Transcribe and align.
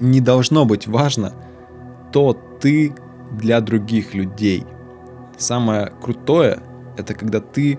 Не 0.00 0.20
должно 0.20 0.64
быть 0.64 0.86
важно 0.86 1.32
то 2.12 2.36
ты 2.60 2.94
для 3.32 3.60
других 3.60 4.14
людей. 4.14 4.64
Самое 5.36 5.92
крутое— 6.02 6.60
это 6.96 7.14
когда 7.14 7.40
ты 7.40 7.78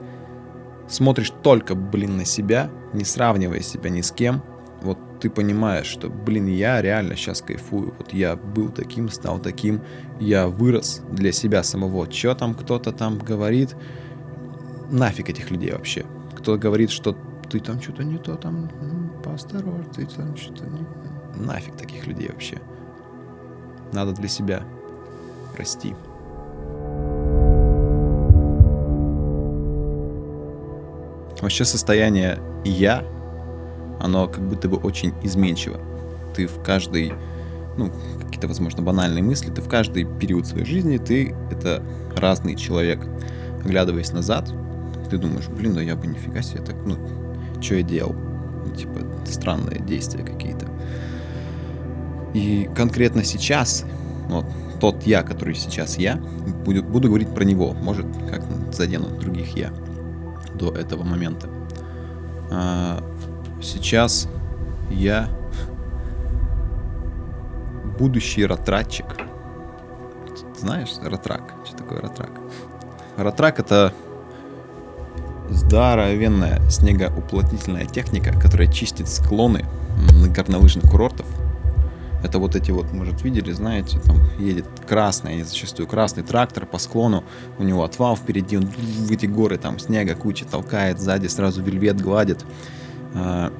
смотришь 0.88 1.32
только, 1.43 1.75
блин, 1.75 2.18
на 2.18 2.25
себя, 2.25 2.70
не 2.93 3.04
сравнивая 3.04 3.61
себя 3.61 3.89
ни 3.89 4.02
с 4.02 4.11
кем. 4.11 4.41
Вот 4.82 4.98
ты 5.20 5.30
понимаешь, 5.30 5.88
что, 5.88 6.09
блин, 6.09 6.48
я 6.48 6.82
реально 6.82 7.16
сейчас 7.16 7.41
кайфую. 7.41 7.93
Вот 7.98 8.14
я 8.14 8.36
был 8.36 8.70
таким, 8.70 9.09
стал 9.09 9.39
таким, 9.39 9.82
я 10.20 10.48
вырос 10.48 11.02
для 11.11 11.32
себя 11.32 11.64
самого. 11.64 12.09
Что 12.09 12.36
там 12.36 12.54
кто-то 12.54 12.91
там 12.91 13.18
говорит, 13.18 13.75
нафиг 14.91 15.29
этих 15.29 15.51
людей 15.51 15.71
вообще. 15.71 16.05
Кто 16.36 16.57
говорит, 16.57 16.89
что 16.89 17.15
ты 17.50 17.59
там 17.59 17.82
что-то 17.82 18.04
не 18.04 18.18
то, 18.18 18.36
там, 18.36 18.69
поосторожней, 19.23 19.86
ты 19.95 20.05
там 20.05 20.36
что-то 20.37 20.65
не... 20.65 20.86
Нафиг 21.45 21.75
таких 21.75 22.07
людей 22.07 22.29
вообще. 22.29 22.59
Надо 23.93 24.14
для 24.14 24.28
себя 24.28 24.64
расти. 25.57 25.95
Вообще 31.42 31.64
состояние 31.64 32.39
«я», 32.66 33.03
оно 34.02 34.28
как 34.28 34.42
будто 34.42 34.67
бы 34.67 34.78
очень 34.78 35.14
изменчиво. 35.23 35.80
Ты 36.36 36.47
в 36.47 36.61
каждый, 36.61 37.14
ну, 37.78 37.92
какие-то, 38.22 38.47
возможно, 38.47 38.83
банальные 38.83 39.23
мысли, 39.23 39.50
ты 39.50 39.61
в 39.61 39.69
каждый 39.69 40.03
период 40.03 40.45
своей 40.45 40.66
жизни, 40.66 40.97
ты— 40.97 41.36
это 41.52 41.81
разный 42.16 42.56
человек. 42.56 43.08
Оглядываясь 43.64 44.11
назад, 44.11 44.52
ты 45.09 45.17
думаешь, 45.17 45.47
блин, 45.47 45.73
да 45.73 45.81
я 45.81 45.95
бы 45.95 46.08
нифига 46.08 46.41
себе 46.41 46.61
так, 46.61 46.75
ну, 46.86 46.97
что 47.61 47.75
я 47.75 47.84
делал? 47.84 48.14
Ну, 48.14 48.75
типа, 48.75 49.00
странные 49.25 49.80
действия 49.80 50.23
какие-то. 50.23 50.67
И 52.34 52.70
конкретно 52.75 53.23
сейчас, 53.23 53.86
вот, 54.28 54.45
тот 54.80 55.03
я, 55.03 55.23
который 55.23 55.56
сейчас 55.56 55.97
я, 55.97 56.17
буду, 56.66 56.84
буду 56.84 57.08
говорить 57.08 57.34
про 57.34 57.44
него, 57.44 57.73
может, 57.73 58.06
как 58.30 58.44
задену 58.73 59.09
других 59.19 59.58
я 59.58 59.73
до 60.53 60.72
этого 60.72 61.03
момента. 61.03 61.50
А, 62.52 63.03
сейчас 63.62 64.28
я 64.89 65.30
будущий 67.97 68.45
ратратчик. 68.45 69.06
Знаешь, 70.58 70.91
ратрак? 71.03 71.53
Что 71.66 71.78
такое 71.78 72.02
ратрак? 72.02 72.31
Ратрак 73.17 73.59
это 73.59 73.94
здоровенная 75.50 76.61
снегоуплотнительная 76.69 77.86
техника, 77.86 78.33
которая 78.39 78.72
чистит 78.72 79.08
склоны 79.09 79.66
горнолыжных 80.33 80.89
курортов. 80.89 81.25
Это 82.22 82.38
вот 82.38 82.56
эти 82.56 82.72
вот, 82.72 82.91
может, 82.91 83.23
видели, 83.23 83.52
знаете, 83.52 83.97
там 84.00 84.17
едет 84.39 84.66
красный, 84.88 85.41
зачастую 85.44 85.88
красный 85.88 86.23
трактор 86.23 86.66
по 86.66 86.78
склону, 86.78 87.23
у 87.58 87.64
него 87.64 87.83
отвал 87.83 88.17
впереди, 88.17 88.58
он 88.58 88.66
в 88.66 89.11
эти 89.11 89.25
горы 89.25 89.58
там 89.58 89.80
снега 89.80 90.16
куча 90.16 90.45
толкает, 90.45 91.00
сзади 91.00 91.28
сразу 91.28 91.61
вельвет 91.63 92.02
гладит. 92.02 92.45
А, 93.16 93.53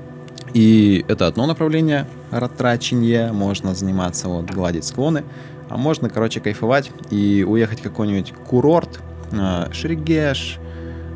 и 0.54 1.04
это 1.08 1.26
одно 1.26 1.44
направление 1.44 2.06
ратрачения, 2.30 3.32
можно 3.32 3.74
заниматься, 3.74 4.28
вот, 4.28 4.50
гладить 4.50 4.84
склоны, 4.84 5.22
а 5.68 5.76
можно, 5.76 6.08
короче, 6.08 6.40
кайфовать 6.40 6.90
и 7.10 7.44
уехать 7.46 7.80
в 7.80 7.82
какой-нибудь 7.82 8.32
курорт, 8.46 9.00
а, 9.32 9.68
Шерегеш, 9.72 10.58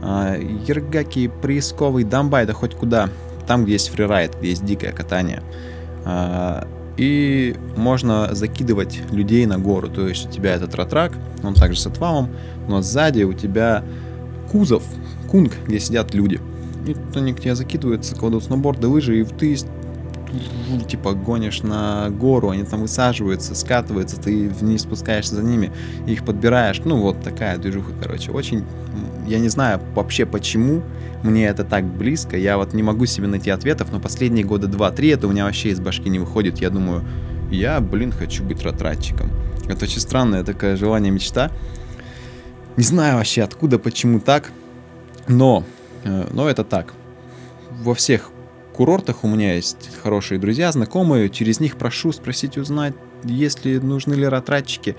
Ергаки, 0.03 1.31
Приисковый, 1.43 2.05
Дамбай, 2.05 2.47
да 2.47 2.53
хоть 2.53 2.75
куда, 2.75 3.09
там, 3.47 3.65
где 3.65 3.75
есть 3.75 3.91
фрирайд, 3.91 4.37
где 4.39 4.51
есть 4.51 4.65
дикое 4.65 4.93
катание. 4.93 5.43
И 6.97 7.57
можно 7.77 8.35
закидывать 8.35 9.01
людей 9.11 9.47
на 9.47 9.59
гору. 9.59 9.89
То 9.89 10.09
есть 10.09 10.29
у 10.29 10.31
тебя 10.31 10.55
этот 10.55 10.75
ратрак, 10.75 11.13
он 11.43 11.55
также 11.55 11.81
с 11.81 11.87
отвалом, 11.87 12.31
но 12.69 12.83
сзади 12.83 13.23
у 13.23 13.33
тебя 13.33 13.85
кузов, 14.51 14.83
кунг, 15.31 15.53
где 15.67 15.81
сидят 15.81 16.15
люди. 16.15 16.41
И 16.87 16.97
они 17.15 17.33
к 17.33 17.41
тебе 17.41 17.55
закидываются, 17.55 18.17
кладут 18.17 18.45
сноуборды, 18.45 18.87
лыжи, 18.87 19.21
и 19.21 19.25
ты 19.25 19.57
типа 20.89 21.13
гонишь 21.13 21.63
на 21.63 22.11
гору, 22.11 22.51
они 22.51 22.65
там 22.65 22.83
высаживаются, 22.83 23.55
скатываются, 23.55 24.21
ты 24.21 24.49
вниз 24.49 24.83
спускаешься 24.83 25.37
за 25.37 25.43
ними, 25.43 25.73
их 26.07 26.25
подбираешь. 26.25 26.81
Ну, 26.85 27.01
вот 27.01 27.23
такая 27.23 27.59
движуха, 27.59 27.93
короче. 28.01 28.31
Очень, 28.31 28.65
я 29.27 29.39
не 29.39 29.49
знаю 29.49 29.81
вообще 29.95 30.27
почему 30.27 30.83
мне 31.23 31.47
это 31.47 31.65
так 31.65 31.85
близко, 31.85 32.37
я 32.37 32.57
вот 32.57 32.73
не 32.73 32.83
могу 32.83 33.07
себе 33.07 33.27
найти 33.27 33.51
ответов, 33.51 33.93
но 33.93 34.01
последние 34.01 34.45
года 34.45 34.67
2-3 34.67 35.15
это 35.15 35.27
у 35.27 35.31
меня 35.31 35.45
вообще 35.45 35.71
из 35.71 35.81
башки 35.81 36.09
не 36.09 36.19
выходит. 36.19 36.59
Я 36.59 36.71
думаю, 36.71 37.05
я, 37.51 37.81
блин, 37.81 38.13
хочу 38.13 38.43
быть 38.43 38.63
ратратчиком. 38.63 39.31
Это 39.69 39.85
очень 39.85 40.01
странное 40.01 40.45
такое 40.45 40.77
желание, 40.77 41.13
мечта. 41.13 41.51
Не 42.77 42.85
знаю 42.85 43.17
вообще 43.17 43.43
откуда, 43.43 43.79
почему 43.79 44.21
так, 44.21 44.51
но, 45.29 45.65
э, 46.05 46.27
но 46.33 46.49
это 46.49 46.65
так. 46.65 46.95
Во 47.83 47.95
всех 47.95 48.31
курортах 48.73 49.25
у 49.25 49.29
меня 49.29 49.55
есть 49.55 49.91
хорошие 50.03 50.39
друзья, 50.39 50.71
знакомые, 50.73 51.29
через 51.31 51.61
них 51.61 51.77
прошу 51.77 52.13
спросить, 52.13 52.57
узнать, 52.57 52.95
есть 53.25 53.65
ли 53.65 53.79
нужны 53.79 54.15
ли 54.15 54.27
ратратчики. 54.27 54.97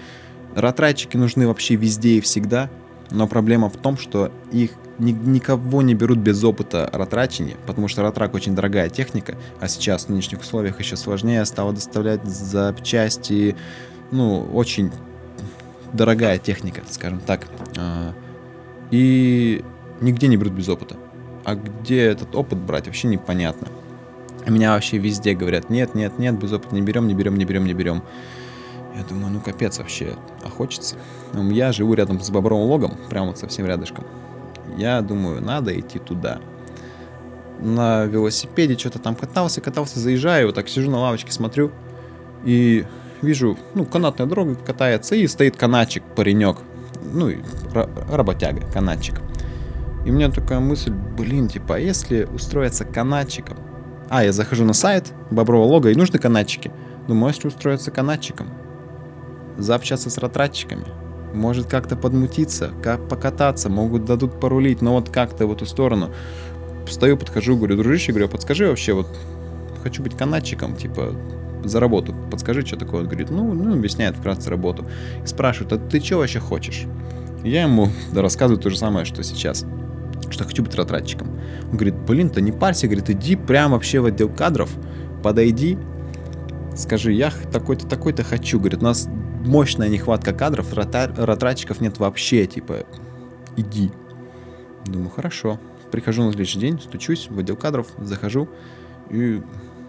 Ратратчики 0.56 1.18
нужны 1.18 1.48
вообще 1.48 1.76
везде 1.76 2.18
и 2.18 2.22
всегда, 2.22 2.70
но 3.10 3.28
проблема 3.28 3.70
в 3.70 3.78
том, 3.78 3.98
что 3.98 4.32
их 4.52 4.72
ни, 5.00 5.12
никого 5.12 5.82
не 5.82 5.96
берут 5.96 6.20
без 6.20 6.44
опыта 6.44 6.90
ратрачения, 6.94 7.58
потому 7.66 7.88
что 7.88 8.02
ратрак 8.02 8.34
очень 8.34 8.56
дорогая 8.56 8.90
техника, 8.90 9.38
а 9.60 9.68
сейчас 9.68 10.06
в 10.06 10.10
нынешних 10.10 10.42
условиях 10.42 10.80
еще 10.80 10.96
сложнее 10.96 11.44
стало 11.46 11.74
доставлять 11.74 12.24
запчасти, 12.24 13.56
ну, 14.12 14.44
очень 14.54 14.92
дорогая 15.94 16.38
техника, 16.38 16.82
скажем 16.90 17.20
так. 17.20 17.48
А, 17.78 18.14
и 18.92 19.64
нигде 20.02 20.28
не 20.28 20.38
берут 20.38 20.54
без 20.54 20.70
опыта. 20.70 20.98
А 21.44 21.56
где 21.56 22.02
этот 22.04 22.36
опыт 22.36 22.60
брать, 22.60 22.86
вообще 22.88 23.08
непонятно. 23.08 23.68
Меня 24.48 24.74
вообще 24.74 24.98
везде 24.98 25.34
говорят, 25.34 25.70
нет, 25.70 25.96
нет, 25.96 26.18
нет, 26.18 26.38
без 26.38 26.52
опыта 26.52 26.74
не 26.76 26.82
берем, 26.82 27.08
не 27.08 27.14
берем, 27.14 27.38
не 27.38 27.46
берем, 27.46 27.66
не 27.66 27.74
берем. 27.74 28.04
Я 28.96 29.04
думаю, 29.04 29.32
ну 29.32 29.40
капец 29.40 29.78
вообще, 29.80 30.16
а 30.44 30.50
хочется. 30.50 30.98
Я 31.34 31.72
живу 31.72 31.94
рядом 31.94 32.20
с 32.20 32.30
Бобровым 32.30 32.68
логом, 32.68 32.98
прямо 33.10 33.28
вот 33.28 33.38
совсем 33.38 33.66
рядышком. 33.66 34.06
Я 34.78 35.02
думаю, 35.02 35.42
надо 35.42 35.78
идти 35.80 36.00
туда. 36.00 36.40
На 37.60 38.06
велосипеде 38.06 38.78
что-то 38.78 39.00
там 39.00 39.16
катался, 39.16 39.62
катался, 39.62 40.00
заезжаю, 40.00 40.48
вот 40.48 40.56
так 40.56 40.68
сижу 40.68 40.90
на 40.90 41.00
лавочке, 41.00 41.32
смотрю, 41.32 41.72
и 42.44 42.86
вижу, 43.22 43.58
ну, 43.76 43.86
канатная 43.86 44.26
дорога 44.26 44.56
катается, 44.56 45.16
и 45.16 45.28
стоит 45.28 45.56
канатчик, 45.56 46.04
паренек, 46.16 46.58
ну, 47.14 47.32
работяга, 48.10 48.62
канатчик. 48.74 49.22
И 50.06 50.10
у 50.10 50.14
меня 50.14 50.30
такая 50.32 50.60
мысль, 50.60 50.92
блин, 50.92 51.48
типа, 51.48 51.76
а 51.76 51.80
если 51.80 52.24
устроиться 52.24 52.86
канатчиком? 52.86 53.58
А, 54.10 54.24
я 54.24 54.34
захожу 54.34 54.66
на 54.66 54.74
сайт 54.74 55.14
Боброва 55.30 55.64
лога, 55.64 55.90
и 55.90 55.96
нужны 55.96 56.20
канатчики. 56.20 56.72
Думаю, 57.08 57.28
а 57.28 57.30
если 57.30 57.48
устроиться 57.48 57.92
канатчиком, 57.92 58.50
заобщаться 59.58 60.10
с 60.10 60.18
ратратчиками, 60.18 60.86
может 61.34 61.68
как-то 61.68 61.96
подмутиться, 61.96 62.72
как 62.84 63.08
покататься, 63.08 63.70
могут 63.70 64.06
дадут 64.06 64.40
порулить, 64.40 64.82
но 64.82 64.94
вот 64.94 65.10
как-то 65.10 65.48
в 65.48 65.52
эту 65.54 65.66
сторону. 65.66 66.10
Стою, 66.90 67.16
подхожу, 67.16 67.56
говорю, 67.56 67.78
дружище, 67.78 68.12
говорю, 68.12 68.28
подскажи 68.28 68.68
вообще, 68.68 68.94
вот 68.94 69.08
хочу 69.82 70.04
быть 70.04 70.18
канатчиком, 70.18 70.76
типа, 70.76 71.16
за 71.64 71.80
работу, 71.80 72.14
подскажи, 72.30 72.66
что 72.66 72.76
такое. 72.76 73.02
Он 73.02 73.08
говорит, 73.08 73.30
ну, 73.30 73.54
ну, 73.54 73.74
объясняет 73.74 74.16
вкратце 74.16 74.50
работу. 74.50 74.86
И 75.24 75.28
спрашивает, 75.28 75.74
а 75.74 75.78
ты 75.78 76.00
что 76.00 76.18
вообще 76.18 76.40
хочешь? 76.40 76.86
Я 77.44 77.64
ему 77.64 77.90
рассказываю 78.14 78.62
то 78.62 78.70
же 78.70 78.78
самое, 78.78 79.06
что 79.06 79.24
сейчас 79.24 79.66
что 80.32 80.44
хочу 80.44 80.64
быть 80.64 80.76
ратратчиком. 80.76 81.40
Он 81.66 81.72
говорит, 81.72 81.96
блин, 81.96 82.30
ты 82.30 82.42
не 82.42 82.52
парься, 82.52 82.88
говорит, 82.88 83.10
иди 83.10 83.36
прямо 83.36 83.74
вообще 83.74 84.00
в 84.00 84.06
отдел 84.06 84.30
кадров, 84.30 84.72
подойди, 85.24 85.78
скажи, 86.76 87.14
я 87.14 87.32
такой-то, 87.52 87.88
такой-то 87.88 88.24
хочу. 88.24 88.60
Говорит, 88.60 88.82
у 88.82 88.86
нас 88.86 89.08
мощная 89.46 89.90
нехватка 89.90 90.34
кадров, 90.34 90.74
ратратчиков 90.74 91.82
нет 91.82 92.00
вообще, 92.00 92.46
типа, 92.46 92.86
иди. 93.58 93.92
Думаю, 94.86 95.10
хорошо. 95.10 95.60
Прихожу 95.92 96.24
на 96.24 96.32
следующий 96.32 96.60
день, 96.60 96.80
стучусь 96.80 97.28
в 97.30 97.38
отдел 97.38 97.58
кадров, 97.58 97.88
захожу 97.98 98.50
и 99.10 99.42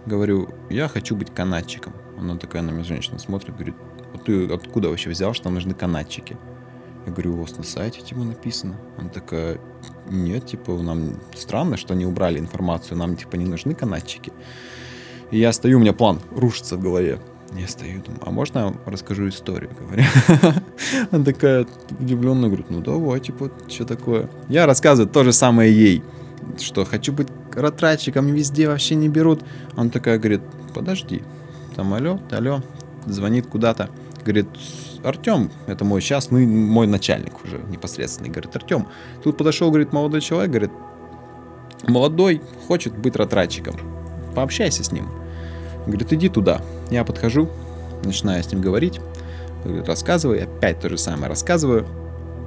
говорю, 0.04 0.48
я 0.68 0.88
хочу 0.88 1.14
быть 1.14 1.32
канатчиком. 1.32 1.92
Она 2.18 2.36
такая 2.36 2.62
на 2.62 2.70
меня 2.70 2.84
женщина 2.84 3.18
смотрит, 3.18 3.54
говорит, 3.54 3.76
а 4.12 4.18
ты 4.18 4.46
откуда 4.52 4.88
вообще 4.88 5.10
взял, 5.10 5.32
что 5.32 5.46
нам 5.46 5.54
нужны 5.54 5.74
канатчики? 5.74 6.36
Я 7.06 7.12
говорю, 7.12 7.34
у 7.34 7.40
вас 7.40 7.56
на 7.56 7.64
сайте 7.64 8.00
типа 8.00 8.20
написано. 8.20 8.76
Она 8.98 9.08
такая, 9.08 9.60
нет, 10.08 10.46
типа, 10.46 10.72
нам 10.72 11.14
странно, 11.34 11.76
что 11.76 11.94
они 11.94 12.06
убрали 12.06 12.38
информацию, 12.38 12.98
нам 12.98 13.16
типа 13.16 13.36
не 13.36 13.44
нужны 13.44 13.74
канатчики. 13.74 14.32
И 15.30 15.38
я 15.38 15.52
стою, 15.52 15.78
у 15.78 15.80
меня 15.80 15.92
план 15.92 16.20
рушится 16.30 16.76
в 16.76 16.82
голове. 16.82 17.18
Я 17.54 17.68
стою, 17.68 18.02
думаю, 18.02 18.22
а 18.24 18.30
можно 18.30 18.58
я 18.58 18.90
расскажу 18.90 19.28
историю, 19.28 19.70
говорю. 19.78 20.04
Она 21.10 21.24
такая 21.24 21.66
удивленная, 22.00 22.48
говорит, 22.48 22.70
ну 22.70 22.80
давай, 22.80 23.20
типа, 23.20 23.50
что 23.68 23.84
такое? 23.84 24.30
Я 24.48 24.66
рассказываю 24.66 25.10
то 25.10 25.22
же 25.22 25.32
самое 25.32 25.72
ей, 25.72 26.02
что 26.58 26.84
хочу 26.84 27.12
быть 27.12 27.28
ратратчиком, 27.54 28.26
везде 28.28 28.68
вообще 28.68 28.94
не 28.94 29.08
берут. 29.08 29.42
Она 29.76 29.90
такая 29.90 30.18
говорит, 30.18 30.40
подожди, 30.74 31.22
там 31.76 31.92
алло, 31.92 32.20
алло, 32.30 32.62
звонит 33.06 33.46
куда-то. 33.46 33.90
Говорит, 34.22 34.48
Артем, 35.04 35.50
это 35.66 35.84
мой 35.84 36.00
сейчас, 36.00 36.30
ну, 36.30 36.38
мой 36.46 36.86
начальник 36.86 37.44
уже 37.44 37.58
непосредственный. 37.68 38.30
Говорит, 38.30 38.54
Артем, 38.54 38.88
тут 39.22 39.36
подошел, 39.36 39.68
говорит, 39.70 39.92
молодой 39.92 40.20
человек, 40.20 40.50
говорит, 40.50 40.70
молодой, 41.88 42.40
хочет 42.66 42.96
быть 42.96 43.16
ратратчиком. 43.16 43.76
Пообщайся 44.34 44.84
с 44.84 44.92
ним. 44.92 45.08
Говорит, 45.86 46.12
иди 46.12 46.28
туда. 46.28 46.62
Я 46.90 47.04
подхожу, 47.04 47.48
начинаю 48.04 48.42
с 48.42 48.50
ним 48.52 48.60
говорить, 48.60 49.00
говорит, 49.64 49.88
рассказывай, 49.88 50.44
опять 50.44 50.80
то 50.80 50.88
же 50.88 50.98
самое 50.98 51.28
рассказываю. 51.28 51.86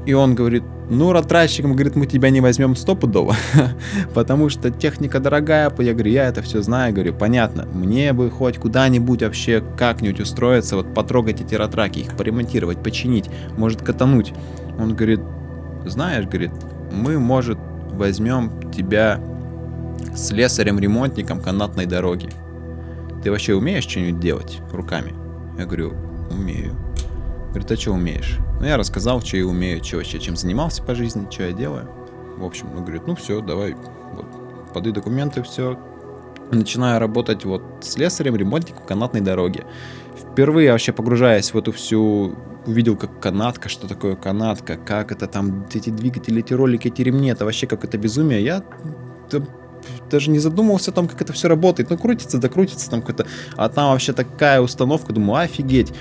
И 0.05 0.13
он 0.13 0.35
говорит, 0.35 0.63
ну, 0.89 1.11
ратратчиком, 1.11 1.73
говорит, 1.73 1.95
мы 1.95 2.05
тебя 2.05 2.29
не 2.29 2.39
возьмем 2.39 2.75
стопудово, 2.75 3.35
потому 4.13 4.49
что 4.49 4.69
техника 4.69 5.19
дорогая. 5.19 5.73
Я 5.79 5.93
говорю, 5.93 6.11
я 6.11 6.27
это 6.27 6.43
все 6.43 6.61
знаю, 6.61 6.93
говорю, 6.93 7.13
понятно, 7.13 7.65
мне 7.73 8.13
бы 8.13 8.29
хоть 8.29 8.57
куда-нибудь 8.57 9.23
вообще 9.23 9.63
как-нибудь 9.77 10.19
устроиться, 10.19 10.75
вот 10.75 10.93
потрогать 10.93 11.41
эти 11.41 11.55
ратраки, 11.55 11.99
их 11.99 12.15
поремонтировать, 12.15 12.83
починить, 12.83 13.29
может 13.57 13.81
катануть. 13.81 14.33
Он 14.77 14.95
говорит, 14.95 15.21
знаешь, 15.85 16.25
говорит, 16.25 16.51
мы, 16.91 17.17
может, 17.17 17.57
возьмем 17.91 18.71
тебя 18.71 19.19
слесарем-ремонтником 20.15 21.41
канатной 21.41 21.87
дороги. 21.87 22.29
Ты 23.23 23.31
вообще 23.31 23.55
умеешь 23.55 23.85
что-нибудь 23.85 24.19
делать 24.19 24.59
руками? 24.71 25.13
Я 25.57 25.65
говорю, 25.65 25.93
умею. 26.29 26.75
Говорит, 27.49 27.71
а 27.71 27.75
что 27.75 27.93
умеешь? 27.93 28.39
Ну, 28.59 28.65
я 28.65 28.77
рассказал, 28.77 29.21
что 29.21 29.37
я 29.37 29.45
умею, 29.45 29.83
что 29.83 29.97
вообще, 29.97 30.19
чем 30.19 30.35
занимался 30.35 30.81
по 30.81 30.95
жизни, 30.95 31.27
что 31.29 31.43
я 31.43 31.51
делаю. 31.51 31.89
В 32.37 32.43
общем, 32.43 32.67
он 32.75 32.83
говорит, 32.83 33.07
ну 33.07 33.15
все, 33.15 33.41
давай, 33.41 33.75
вот, 34.13 34.25
подай 34.73 34.91
документы, 34.91 35.43
все. 35.43 35.77
Начинаю 36.51 36.99
работать 36.99 37.43
вот 37.43 37.63
с 37.81 37.97
лесарем, 37.97 38.35
ремонтником 38.35 38.85
канатной 38.85 39.21
дороги. 39.21 39.65
Впервые 40.15 40.71
вообще 40.71 40.93
погружаясь 40.93 41.53
в 41.53 41.57
эту 41.57 41.71
всю 41.71 42.35
увидел, 42.65 42.95
как 42.95 43.19
канатка, 43.19 43.69
что 43.69 43.87
такое 43.87 44.15
канатка, 44.15 44.77
как 44.77 45.11
это 45.11 45.27
там, 45.27 45.65
эти 45.73 45.89
двигатели, 45.89 46.39
эти 46.39 46.53
ролики, 46.53 46.87
эти 46.87 47.01
ремни, 47.01 47.29
это 47.29 47.45
вообще 47.45 47.67
как 47.67 47.83
это 47.83 47.97
безумие. 47.97 48.43
Я 48.43 48.63
даже 50.09 50.29
не 50.29 50.39
задумывался 50.39 50.91
о 50.91 50.93
том, 50.93 51.07
как 51.07 51.21
это 51.21 51.33
все 51.33 51.47
работает. 51.47 51.89
Ну, 51.89 51.97
крутится, 51.97 52.37
да 52.37 52.49
крутится 52.49 52.89
там 52.89 53.01
какой-то. 53.01 53.27
А 53.55 53.69
там 53.69 53.91
вообще 53.91 54.13
такая 54.13 54.61
установка, 54.61 55.13
думаю, 55.13 55.43
офигеть. 55.43 55.93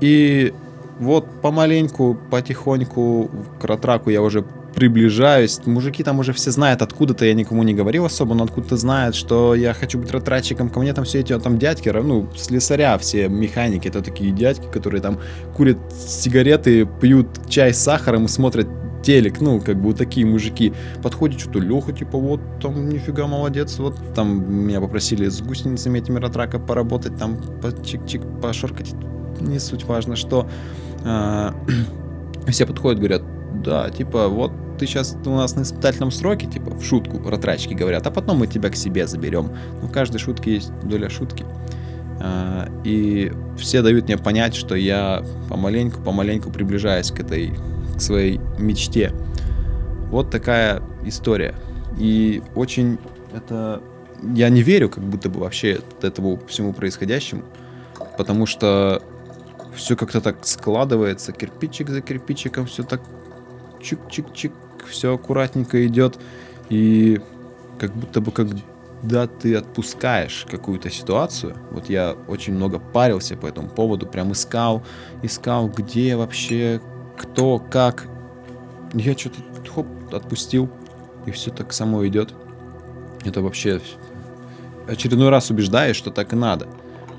И 0.00 0.52
вот 0.98 1.26
помаленьку, 1.42 2.18
потихоньку 2.30 3.30
к 3.60 3.64
ратраку 3.64 4.10
я 4.10 4.22
уже 4.22 4.44
приближаюсь. 4.74 5.60
Мужики 5.66 6.02
там 6.02 6.18
уже 6.18 6.32
все 6.32 6.50
знают, 6.50 6.82
откуда-то 6.82 7.24
я 7.24 7.34
никому 7.34 7.62
не 7.62 7.74
говорил 7.74 8.04
особо, 8.04 8.34
но 8.34 8.44
откуда-то 8.44 8.76
знают, 8.76 9.14
что 9.14 9.54
я 9.54 9.72
хочу 9.72 9.98
быть 9.98 10.10
ратратчиком. 10.10 10.68
Ко 10.68 10.80
мне 10.80 10.92
там 10.92 11.04
все 11.04 11.20
эти 11.20 11.38
там 11.38 11.58
дядьки, 11.58 11.88
ну, 11.88 12.28
слесаря, 12.36 12.98
все 12.98 13.28
механики, 13.28 13.88
это 13.88 14.02
такие 14.02 14.32
дядьки, 14.32 14.66
которые 14.72 15.00
там 15.00 15.18
курят 15.56 15.78
сигареты, 15.92 16.88
пьют 17.00 17.28
чай 17.48 17.72
с 17.72 17.78
сахаром 17.78 18.24
и 18.24 18.28
смотрят 18.28 18.68
телек, 19.04 19.40
ну, 19.40 19.60
как 19.60 19.76
бы 19.76 19.88
вот 19.88 19.98
такие 19.98 20.26
мужики. 20.26 20.72
Подходит 21.02 21.38
что-то 21.38 21.60
Леха, 21.60 21.92
типа, 21.92 22.18
вот, 22.18 22.40
там, 22.60 22.88
нифига, 22.88 23.26
молодец, 23.26 23.78
вот, 23.78 23.96
там, 24.14 24.66
меня 24.66 24.80
попросили 24.80 25.28
с 25.28 25.40
гусеницами 25.42 25.98
этими 25.98 26.18
ратрака 26.18 26.58
поработать, 26.58 27.16
там, 27.18 27.36
по 27.60 27.66
чик-чик, 27.66 28.40
пошоркать, 28.40 28.94
не 29.40 29.58
суть 29.58 29.84
важно, 29.84 30.16
что 30.16 30.48
все 32.48 32.66
подходят, 32.66 32.98
говорят, 32.98 33.22
да, 33.62 33.90
типа, 33.90 34.28
вот 34.28 34.52
ты 34.78 34.86
сейчас 34.86 35.16
у 35.24 35.30
нас 35.30 35.54
на 35.54 35.62
испытательном 35.62 36.10
сроке, 36.10 36.46
типа, 36.46 36.70
в 36.70 36.84
шутку 36.84 37.28
ратрачки 37.28 37.74
говорят, 37.74 38.06
а 38.06 38.10
потом 38.10 38.38
мы 38.38 38.46
тебя 38.46 38.70
к 38.70 38.76
себе 38.76 39.06
заберем. 39.06 39.50
Ну, 39.80 39.88
в 39.88 39.92
каждой 39.92 40.18
шутке 40.18 40.54
есть 40.54 40.72
доля 40.82 41.08
шутки. 41.08 41.44
А, 42.20 42.68
и 42.84 43.32
все 43.56 43.82
дают 43.82 44.06
мне 44.06 44.18
понять, 44.18 44.54
что 44.54 44.74
я 44.74 45.24
помаленьку, 45.48 46.00
помаленьку 46.00 46.50
приближаюсь 46.50 47.10
к 47.10 47.20
этой, 47.20 47.52
к 47.96 48.00
своей 48.00 48.40
мечте. 48.58 49.12
Вот 50.10 50.30
такая 50.30 50.82
история. 51.04 51.54
И 51.98 52.42
очень 52.54 52.98
это... 53.32 53.80
Я 54.34 54.48
не 54.48 54.62
верю 54.62 54.88
как 54.88 55.04
будто 55.04 55.28
бы 55.28 55.40
вообще 55.40 55.80
этому 56.00 56.40
всему 56.46 56.72
происходящему, 56.72 57.42
потому 58.16 58.46
что 58.46 59.02
все 59.74 59.96
как-то 59.96 60.20
так 60.20 60.44
складывается, 60.46 61.32
кирпичик 61.32 61.90
за 61.90 62.00
кирпичиком, 62.00 62.66
все 62.66 62.82
так 62.82 63.00
чик-чик-чик, 63.80 64.52
все 64.88 65.14
аккуратненько 65.14 65.86
идет. 65.86 66.18
И 66.68 67.20
как 67.78 67.94
будто 67.94 68.20
бы 68.20 68.32
когда 68.32 69.26
ты 69.26 69.56
отпускаешь 69.56 70.46
какую-то 70.50 70.90
ситуацию, 70.90 71.56
вот 71.70 71.88
я 71.90 72.16
очень 72.28 72.54
много 72.54 72.78
парился 72.78 73.36
по 73.36 73.46
этому 73.46 73.68
поводу, 73.68 74.06
прям 74.06 74.32
искал, 74.32 74.82
искал, 75.22 75.68
где 75.68 76.16
вообще, 76.16 76.80
кто, 77.16 77.58
как. 77.58 78.06
Я 78.92 79.16
что-то 79.16 79.40
хоп, 79.74 79.86
отпустил, 80.12 80.70
и 81.26 81.30
все 81.30 81.50
так 81.50 81.72
само 81.72 82.06
идет. 82.06 82.32
Это 83.24 83.42
вообще 83.42 83.80
очередной 84.86 85.30
раз 85.30 85.50
убеждаешь, 85.50 85.96
что 85.96 86.10
так 86.10 86.32
и 86.32 86.36
надо. 86.36 86.68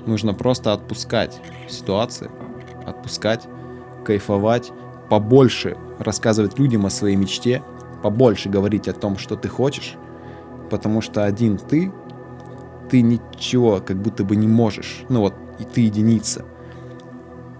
Нужно 0.06 0.34
просто 0.34 0.72
отпускать 0.72 1.40
ситуации, 1.68 2.30
отпускать, 2.86 3.46
кайфовать, 4.04 4.72
побольше 5.08 5.76
рассказывать 5.98 6.58
людям 6.58 6.86
о 6.86 6.90
своей 6.90 7.16
мечте, 7.16 7.62
побольше 8.02 8.48
говорить 8.48 8.88
о 8.88 8.92
том, 8.92 9.18
что 9.18 9.36
ты 9.36 9.48
хочешь, 9.48 9.96
потому 10.70 11.00
что 11.00 11.24
один 11.24 11.58
ты, 11.58 11.92
ты 12.90 13.02
ничего 13.02 13.80
как 13.84 13.96
будто 13.96 14.24
бы 14.24 14.36
не 14.36 14.46
можешь. 14.46 15.04
Ну 15.08 15.20
вот, 15.20 15.34
и 15.58 15.64
ты 15.64 15.82
единица. 15.82 16.44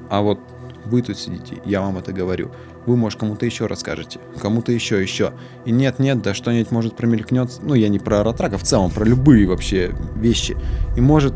А 0.09 0.21
вот 0.21 0.39
вы 0.85 1.03
тут 1.03 1.19
сидите, 1.19 1.61
я 1.65 1.81
вам 1.81 1.99
это 1.99 2.13
говорю. 2.13 2.53
Вы, 2.87 2.97
может, 2.97 3.19
кому-то 3.19 3.45
еще 3.45 3.67
расскажете, 3.67 4.21
кому-то 4.41 4.71
еще, 4.71 5.03
еще. 5.03 5.33
И 5.65 5.73
нет-нет, 5.73 6.23
да 6.23 6.35
что-нибудь 6.35 6.71
может 6.71 6.97
промелькнет. 6.97 7.59
Ну, 7.61 7.75
я 7.75 7.89
не 7.89 7.99
про 7.99 8.23
Ротрак, 8.23 8.57
в 8.57 8.63
целом, 8.63 8.93
про 8.93 9.05
любые 9.05 9.49
вообще 9.49 9.93
вещи. 10.15 10.57
И 10.97 11.01
может... 11.01 11.35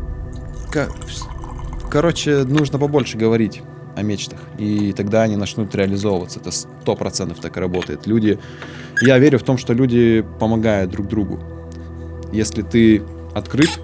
Короче, 1.89 2.45
нужно 2.45 2.79
побольше 2.79 3.17
говорить 3.17 3.61
о 3.95 4.01
мечтах. 4.03 4.39
И 4.57 4.93
тогда 4.93 5.23
они 5.23 5.35
начнут 5.35 5.73
реализовываться. 5.75 6.39
Это 6.39 6.51
сто 6.51 6.95
процентов 6.95 7.39
так 7.39 7.57
и 7.57 7.59
работает. 7.59 8.07
Люди... 8.07 8.39
Я 9.01 9.17
верю 9.17 9.39
в 9.39 9.43
том, 9.43 9.57
что 9.57 9.73
люди 9.73 10.23
помогают 10.39 10.91
друг 10.91 11.07
другу. 11.07 11.39
Если 12.31 12.61
ты 12.61 13.01
открыт, 13.33 13.79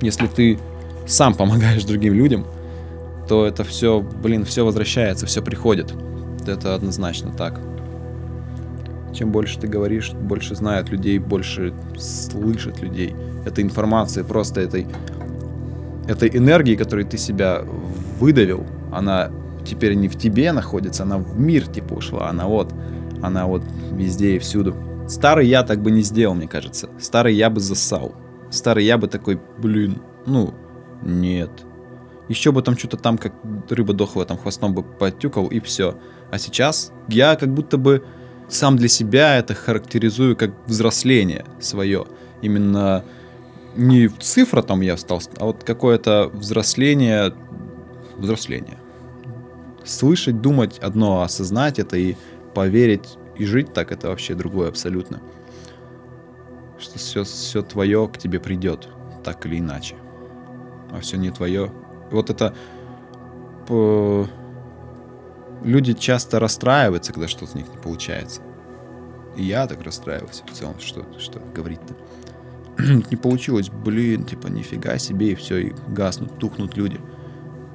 если 0.00 0.26
ты 0.26 0.58
сам 1.06 1.34
помогаешь 1.34 1.84
другим 1.86 2.14
людям, 2.14 2.46
то 3.28 3.46
это 3.46 3.64
все, 3.64 4.00
блин, 4.00 4.44
все 4.44 4.64
возвращается, 4.64 5.26
все 5.26 5.42
приходит. 5.42 5.94
Это 6.46 6.74
однозначно 6.74 7.32
так. 7.32 7.60
Чем 9.14 9.30
больше 9.30 9.58
ты 9.58 9.66
говоришь, 9.66 10.10
больше 10.12 10.54
знают 10.54 10.90
людей, 10.90 11.18
больше 11.18 11.72
слышат 11.96 12.80
людей. 12.82 13.14
Это 13.46 13.62
информация, 13.62 14.24
просто 14.24 14.60
этой, 14.60 14.86
этой 16.08 16.28
энергии, 16.36 16.74
которой 16.74 17.04
ты 17.04 17.16
себя 17.16 17.62
выдавил, 18.18 18.66
она 18.94 19.30
теперь 19.64 19.94
не 19.94 20.08
в 20.08 20.16
тебе 20.16 20.52
находится, 20.52 21.02
она 21.02 21.18
в 21.18 21.38
мир 21.38 21.66
типа 21.66 21.94
ушла, 21.94 22.28
она 22.28 22.46
вот, 22.46 22.72
она 23.22 23.46
вот 23.46 23.62
везде 23.92 24.36
и 24.36 24.38
всюду. 24.38 24.76
Старый 25.08 25.46
я 25.46 25.62
так 25.62 25.82
бы 25.82 25.90
не 25.90 26.02
сделал, 26.02 26.34
мне 26.34 26.48
кажется. 26.48 26.88
Старый 26.98 27.34
я 27.34 27.50
бы 27.50 27.60
засал. 27.60 28.14
Старый 28.50 28.84
я 28.84 28.96
бы 28.96 29.08
такой, 29.08 29.40
блин, 29.58 30.00
ну, 30.26 30.54
нет. 31.02 31.50
Еще 32.28 32.52
бы 32.52 32.62
там 32.62 32.76
что-то 32.78 32.96
там, 32.96 33.18
как 33.18 33.34
рыба 33.68 33.92
дохлая, 33.92 34.26
там 34.26 34.38
хвостом 34.38 34.74
бы 34.74 34.82
потюкал 34.82 35.48
и 35.48 35.60
все. 35.60 35.98
А 36.30 36.38
сейчас 36.38 36.92
я 37.08 37.36
как 37.36 37.52
будто 37.52 37.76
бы 37.76 38.02
сам 38.48 38.76
для 38.76 38.88
себя 38.88 39.36
это 39.36 39.54
характеризую 39.54 40.36
как 40.36 40.52
взросление 40.66 41.44
свое. 41.60 42.06
Именно 42.40 43.04
не 43.76 44.08
цифра 44.08 44.62
там 44.62 44.80
я 44.80 44.96
стал, 44.96 45.20
а 45.38 45.46
вот 45.46 45.64
какое-то 45.64 46.30
взросление, 46.32 47.34
взросление 48.16 48.78
слышать, 49.84 50.40
думать 50.40 50.78
одно, 50.78 51.20
а 51.20 51.24
осознать 51.24 51.78
это 51.78 51.96
и 51.96 52.16
поверить 52.54 53.18
и 53.36 53.44
жить 53.44 53.72
так 53.72 53.92
это 53.92 54.08
вообще 54.08 54.34
другое 54.34 54.68
абсолютно. 54.68 55.20
Что 56.78 56.98
все, 56.98 57.24
все 57.24 57.62
твое 57.62 58.08
к 58.08 58.18
тебе 58.18 58.40
придет, 58.40 58.88
так 59.22 59.44
или 59.46 59.58
иначе. 59.58 59.96
А 60.90 61.00
все 61.00 61.16
не 61.16 61.30
твое. 61.30 61.72
Вот 62.10 62.30
это 62.30 62.54
по... 63.66 64.28
люди 65.62 65.94
часто 65.94 66.38
расстраиваются, 66.38 67.12
когда 67.12 67.28
что-то 67.28 67.52
у 67.54 67.58
них 67.58 67.68
не 67.68 67.78
получается. 67.78 68.42
И 69.36 69.44
я 69.44 69.66
так 69.66 69.82
расстраивался 69.82 70.44
в 70.46 70.52
целом, 70.52 70.78
что, 70.78 71.04
что 71.18 71.40
говорить-то. 71.54 71.94
не 73.10 73.16
получилось, 73.16 73.70
блин, 73.70 74.24
типа, 74.24 74.48
нифига 74.48 74.98
себе, 74.98 75.32
и 75.32 75.34
все, 75.34 75.58
и 75.58 75.74
гаснут, 75.88 76.38
тухнут 76.38 76.76
люди. 76.76 77.00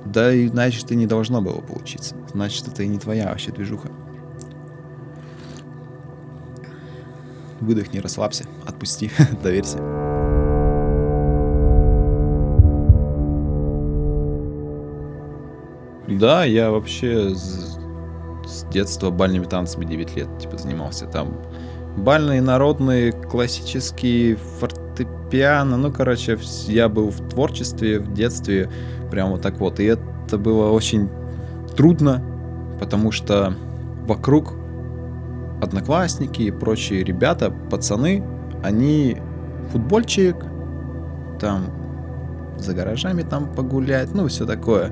Да 0.05 0.33
и 0.33 0.47
значит, 0.47 0.91
и 0.91 0.95
не 0.95 1.07
должно 1.07 1.41
было 1.41 1.61
получиться. 1.61 2.15
Значит, 2.33 2.67
это 2.67 2.83
и 2.83 2.87
не 2.87 2.97
твоя 2.97 3.29
вообще 3.29 3.51
движуха. 3.51 3.89
Выдохни, 7.59 7.99
расслабься, 7.99 8.45
отпусти, 8.65 9.11
доверься. 9.43 9.79
Да, 16.07 16.43
я 16.43 16.71
вообще 16.71 17.35
с, 17.35 17.77
с 18.47 18.63
детства 18.71 19.11
бальными 19.11 19.45
танцами 19.45 19.85
9 19.85 20.15
лет 20.15 20.27
типа 20.39 20.57
занимался. 20.57 21.05
Там 21.05 21.37
бальные, 21.97 22.41
народные, 22.41 23.11
классические, 23.11 24.37
фортепиано. 24.59 25.77
Ну, 25.77 25.91
короче, 25.91 26.39
я 26.67 26.89
был 26.89 27.09
в 27.09 27.29
творчестве, 27.29 27.99
в 27.99 28.13
детстве, 28.13 28.69
прям 29.09 29.31
вот 29.31 29.41
так 29.41 29.59
вот. 29.59 29.79
И 29.79 29.85
это 29.85 30.37
было 30.37 30.71
очень 30.71 31.09
трудно, 31.75 32.23
потому 32.79 33.11
что 33.11 33.53
вокруг 34.05 34.53
одноклассники 35.61 36.43
и 36.43 36.51
прочие 36.51 37.03
ребята, 37.03 37.51
пацаны, 37.51 38.23
они 38.63 39.17
футбольчик, 39.71 40.35
там 41.39 41.65
за 42.57 42.73
гаражами 42.73 43.23
там 43.23 43.53
погулять, 43.53 44.13
ну, 44.13 44.27
все 44.27 44.45
такое. 44.45 44.91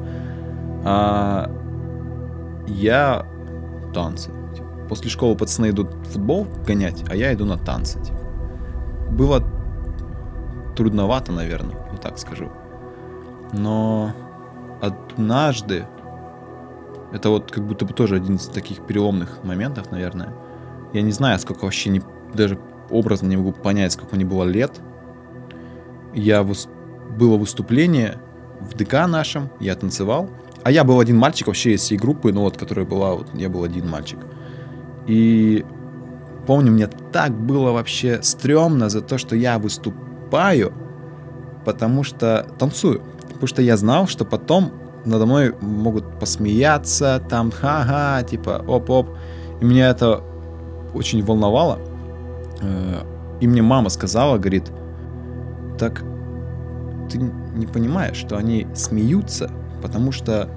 А 0.85 1.51
я 2.67 3.25
танцы. 3.93 4.31
После 4.89 5.09
школы 5.09 5.35
пацаны 5.35 5.71
идут 5.71 5.93
в 5.93 6.13
футбол 6.13 6.47
гонять, 6.65 7.03
а 7.09 7.15
я 7.15 7.33
иду 7.33 7.45
на 7.45 7.57
танцы. 7.57 7.99
Типа. 8.01 8.17
Было 9.11 9.43
трудновато, 10.75 11.31
наверное, 11.31 11.75
вот 11.91 12.01
так 12.01 12.17
скажу. 12.17 12.49
Но 13.53 14.13
однажды, 14.81 15.85
это 17.11 17.29
вот 17.29 17.51
как 17.51 17.65
будто 17.65 17.85
бы 17.85 17.93
тоже 17.93 18.15
один 18.15 18.35
из 18.35 18.47
таких 18.47 18.85
переломных 18.85 19.43
моментов, 19.43 19.91
наверное. 19.91 20.33
Я 20.93 21.01
не 21.01 21.11
знаю, 21.11 21.39
сколько 21.39 21.65
вообще, 21.65 21.89
не, 21.89 22.01
даже 22.33 22.59
образно 22.89 23.27
не 23.27 23.37
могу 23.37 23.51
понять, 23.51 23.93
сколько 23.93 24.15
мне 24.15 24.25
было 24.25 24.43
лет. 24.43 24.79
Я 26.13 26.43
выс... 26.43 26.67
было 27.17 27.37
выступление 27.37 28.19
в 28.59 28.75
ДК 28.75 29.07
нашем, 29.07 29.49
я 29.59 29.75
танцевал. 29.75 30.29
А 30.63 30.71
я 30.71 30.83
был 30.83 30.99
один 30.99 31.17
мальчик 31.17 31.47
вообще 31.47 31.73
из 31.73 31.81
всей 31.81 31.97
группы, 31.97 32.33
ну 32.33 32.41
вот, 32.41 32.57
которая 32.57 32.85
была, 32.85 33.15
вот, 33.15 33.27
я 33.33 33.49
был 33.49 33.63
один 33.63 33.87
мальчик. 33.87 34.19
И 35.05 35.65
помню, 36.45 36.71
мне 36.71 36.87
так 36.87 37.31
было 37.31 37.71
вообще 37.71 38.21
стрёмно 38.21 38.89
за 38.89 39.01
то, 39.01 39.17
что 39.17 39.35
я 39.35 39.59
выступаю, 39.59 40.73
потому 41.63 42.03
что 42.03 42.47
танцую. 42.57 43.01
Потому 43.37 43.47
что 43.47 43.61
я 43.61 43.77
знал, 43.77 44.07
что 44.07 44.25
потом 44.25 44.71
надо 45.05 45.27
мной 45.27 45.53
могут 45.61 46.19
посмеяться, 46.19 47.21
там, 47.29 47.51
ха-ха, 47.51 48.23
типа, 48.23 48.63
оп-оп. 48.67 49.09
И 49.61 49.65
меня 49.65 49.89
это 49.89 50.23
очень 50.95 51.23
волновало. 51.23 51.79
Э, 52.61 53.03
и 53.39 53.47
мне 53.47 53.61
мама 53.61 53.89
сказала, 53.89 54.39
говорит, 54.39 54.71
так 55.77 56.03
ты 57.11 57.19
не 57.19 57.67
понимаешь, 57.67 58.17
что 58.17 58.37
они 58.37 58.67
смеются, 58.73 59.51
потому 59.83 60.11
что 60.11 60.49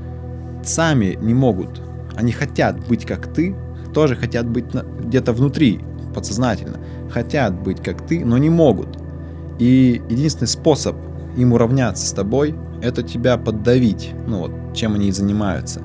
сами 0.64 1.18
не 1.20 1.34
могут. 1.34 1.82
Они 2.16 2.32
хотят 2.32 2.86
быть 2.88 3.04
как 3.04 3.32
ты, 3.32 3.54
тоже 3.92 4.16
хотят 4.16 4.48
быть 4.48 4.64
где-то 5.00 5.34
внутри, 5.34 5.80
подсознательно. 6.14 6.78
Хотят 7.10 7.60
быть 7.60 7.82
как 7.82 8.06
ты, 8.06 8.24
но 8.24 8.38
не 8.38 8.50
могут. 8.50 8.88
И 9.58 10.00
единственный 10.08 10.48
способ 10.48 10.96
им 11.36 11.52
уравняться 11.52 12.06
с 12.06 12.12
тобой, 12.12 12.54
это 12.82 13.02
тебя 13.02 13.36
поддавить. 13.36 14.12
Ну 14.26 14.38
вот, 14.38 14.74
чем 14.74 14.94
они 14.94 15.08
и 15.08 15.12
занимаются. 15.12 15.82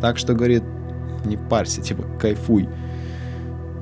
Так 0.00 0.18
что, 0.18 0.34
говорит, 0.34 0.62
не 1.24 1.36
парься, 1.36 1.80
типа, 1.80 2.04
кайфуй. 2.18 2.68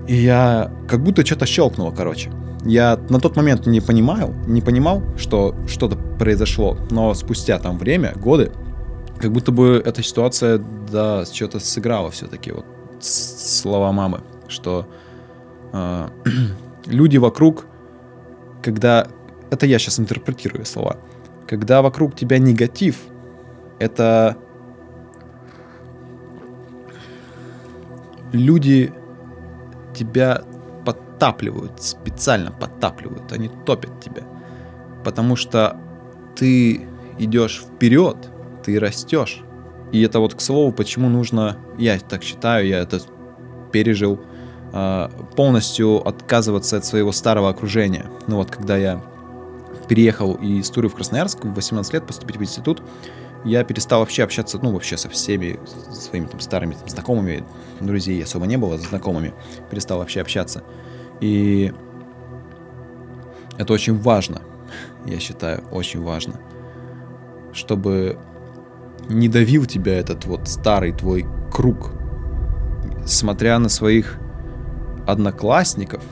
И 0.07 0.15
я 0.15 0.73
как 0.89 1.03
будто 1.03 1.25
что-то 1.25 1.47
щелкнуло, 1.47 1.91
короче. 1.91 2.31
Я 2.65 2.99
на 3.09 3.19
тот 3.19 3.37
момент 3.37 3.67
не 3.67 3.81
понимал, 3.81 4.33
не 4.47 4.61
понимал, 4.61 5.03
что 5.17 5.55
что-то 5.67 5.97
произошло, 5.97 6.79
но 6.91 7.13
спустя 7.15 7.59
там 7.59 7.77
время, 7.77 8.13
годы, 8.15 8.53
как 9.19 9.33
будто 9.33 9.51
бы 9.51 9.83
эта 9.85 10.03
ситуация, 10.03 10.61
да, 10.91 11.25
что-то 11.25 11.59
сыграла 11.59 12.11
все-таки. 12.11 12.53
Вот 12.53 12.67
слова 13.01 13.91
мамы, 13.93 14.21
что 14.49 14.87
э, 15.73 16.09
люди 16.87 17.17
вокруг, 17.17 17.67
когда... 18.63 19.09
Это 19.51 19.67
я 19.67 19.79
сейчас 19.79 20.01
интерпретирую 20.01 20.65
слова. 20.65 20.97
Когда 21.53 21.83
вокруг 21.83 22.17
тебя 22.17 22.39
негатив, 22.39 22.97
это 23.79 24.39
люди 28.33 28.91
тебя 29.95 30.45
подтапливают, 30.87 31.83
специально 31.83 32.51
подтапливают, 32.53 33.33
они 33.33 33.51
топят 33.67 34.01
тебя. 34.01 34.23
Потому 35.05 35.37
что 35.37 35.77
ты 36.37 36.89
идешь 37.19 37.63
вперед, 37.63 38.17
ты 38.65 38.81
растешь. 38.81 39.43
И 39.93 40.01
это 40.01 40.21
вот, 40.21 40.33
к 40.33 40.41
слову, 40.41 40.73
почему 40.73 41.11
нужно, 41.11 41.59
я 41.77 41.99
так 41.99 42.23
считаю, 42.23 42.67
я 42.67 42.79
это 42.79 42.99
пережил, 43.73 44.23
а, 44.73 45.11
полностью 45.37 45.97
отказываться 46.09 46.79
от 46.79 46.87
своего 46.87 47.13
старого 47.13 47.51
окружения. 47.51 48.07
Ну 48.27 48.37
вот, 48.37 48.51
когда 48.51 48.79
я 48.79 49.03
переехал 49.93 50.37
из 50.37 50.71
Туры 50.71 50.89
в 50.89 50.95
Красноярск 50.95 51.45
в 51.45 51.53
18 51.53 51.93
лет 51.93 52.07
поступить 52.07 52.39
в 52.39 52.43
институт, 52.43 52.83
я 53.45 53.63
перестал 53.63 54.01
вообще 54.01 54.23
общаться, 54.23 54.59
ну, 54.63 54.73
вообще 54.73 54.97
со 54.97 55.11
всеми 55.11 55.61
своими 55.93 56.25
там 56.25 56.41
старыми 56.41 56.73
там, 56.73 56.89
знакомыми, 56.89 57.45
друзей 57.79 58.25
особо 58.25 58.47
не 58.47 58.57
было, 58.57 58.79
с 58.79 58.89
знакомыми, 58.89 59.35
перестал 59.71 59.99
вообще 59.99 60.23
общаться. 60.23 60.65
И 61.21 61.75
это 63.59 63.75
очень 63.75 63.99
важно, 63.99 64.41
я 65.05 65.19
считаю, 65.19 65.63
очень 65.71 66.01
важно, 66.03 66.41
чтобы 67.53 68.19
не 69.11 69.29
давил 69.29 69.67
тебя 69.67 69.99
этот 69.99 70.25
вот 70.25 70.49
старый 70.49 70.93
твой 70.93 71.27
круг, 71.53 71.91
смотря 73.05 73.59
на 73.59 73.69
своих 73.69 74.19
одноклассников, 75.07 76.03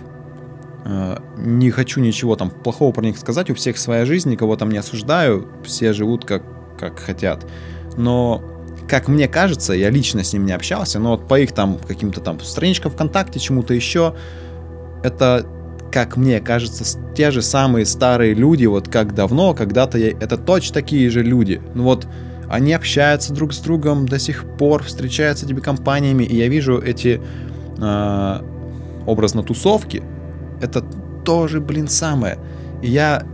не 1.36 1.70
хочу 1.70 2.00
ничего 2.00 2.36
там 2.36 2.50
плохого 2.50 2.92
про 2.92 3.02
них 3.02 3.18
сказать, 3.18 3.50
у 3.50 3.54
всех 3.54 3.78
своя 3.78 4.04
жизнь, 4.04 4.30
никого 4.30 4.56
там 4.56 4.70
не 4.70 4.78
осуждаю, 4.78 5.48
все 5.64 5.92
живут 5.92 6.24
как 6.24 6.42
как 6.80 6.98
хотят. 6.98 7.46
Но, 7.96 8.42
как 8.88 9.06
мне 9.06 9.28
кажется, 9.28 9.74
я 9.74 9.90
лично 9.90 10.24
с 10.24 10.32
ним 10.32 10.46
не 10.46 10.52
общался, 10.52 10.98
но 10.98 11.10
вот 11.10 11.28
по 11.28 11.38
их 11.38 11.52
там 11.52 11.78
каким-то 11.78 12.20
там 12.20 12.40
страничкам 12.40 12.90
ВКонтакте, 12.92 13.38
чему-то 13.38 13.74
еще, 13.74 14.14
это, 15.04 15.46
как 15.92 16.16
мне 16.16 16.40
кажется, 16.40 16.98
те 17.14 17.30
же 17.30 17.42
самые 17.42 17.84
старые 17.84 18.34
люди, 18.34 18.64
вот 18.66 18.88
как 18.88 19.14
давно, 19.14 19.54
когда-то 19.54 19.98
я, 19.98 20.08
это 20.08 20.38
точно 20.38 20.74
такие 20.74 21.10
же 21.10 21.22
люди. 21.22 21.60
Ну 21.74 21.84
вот, 21.84 22.06
они 22.48 22.72
общаются 22.72 23.32
друг 23.32 23.52
с 23.52 23.58
другом 23.58 24.08
до 24.08 24.18
сих 24.18 24.44
пор, 24.56 24.82
встречаются 24.82 25.46
этими 25.46 25.60
компаниями, 25.60 26.24
и 26.24 26.36
я 26.36 26.48
вижу 26.48 26.78
эти 26.78 27.20
э, 27.78 28.40
образно 29.06 29.42
тусовки, 29.42 30.02
это 30.60 30.82
тоже, 31.24 31.60
блин, 31.60 31.88
самое. 31.88 32.38
И 32.82 32.90
я 32.90 33.26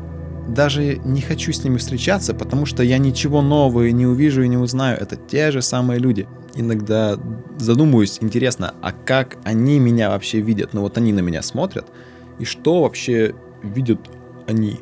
даже 0.49 0.99
не 1.04 1.21
хочу 1.21 1.52
с 1.52 1.64
ними 1.64 1.76
встречаться, 1.76 2.35
потому 2.35 2.66
что 2.66 2.83
я 2.83 2.99
ничего 2.99 3.42
нового 3.42 3.88
не 3.88 4.06
увижу 4.06 4.42
и 4.42 4.49
не 4.49 4.56
узнаю. 4.56 4.99
Это 4.99 5.16
те 5.16 5.50
же 5.50 5.62
самые 5.62 5.99
люди. 5.99 6.28
Иногда 6.54 7.18
задумываюсь, 7.59 8.18
интересно, 8.21 8.75
а 8.80 8.92
как 8.92 9.37
они 9.45 9.78
меня 9.78 10.11
вообще 10.11 10.40
видят? 10.40 10.73
Ну 10.73 10.83
вот 10.83 10.97
они 10.99 11.12
на 11.12 11.21
меня 11.21 11.42
смотрят, 11.42 11.87
и 12.38 12.45
что 12.45 12.83
вообще 12.83 13.35
видят 13.62 14.00
они? 14.47 14.80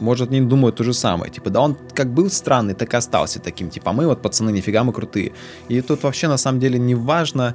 Может, 0.00 0.30
они 0.30 0.40
думают 0.40 0.76
то 0.76 0.84
же 0.84 0.92
самое. 0.92 1.30
Типа, 1.30 1.50
да 1.50 1.60
он 1.60 1.76
как 1.94 2.12
был 2.12 2.30
странный, 2.30 2.74
так 2.74 2.92
и 2.94 2.96
остался 2.96 3.40
таким. 3.40 3.70
Типа, 3.70 3.92
мы 3.92 4.06
вот 4.06 4.22
пацаны, 4.22 4.50
нифига 4.50 4.82
мы 4.82 4.92
крутые. 4.92 5.32
И 5.68 5.80
тут 5.80 6.02
вообще 6.02 6.28
на 6.28 6.36
самом 6.36 6.60
деле 6.60 6.78
не 6.78 6.94
важно, 6.94 7.54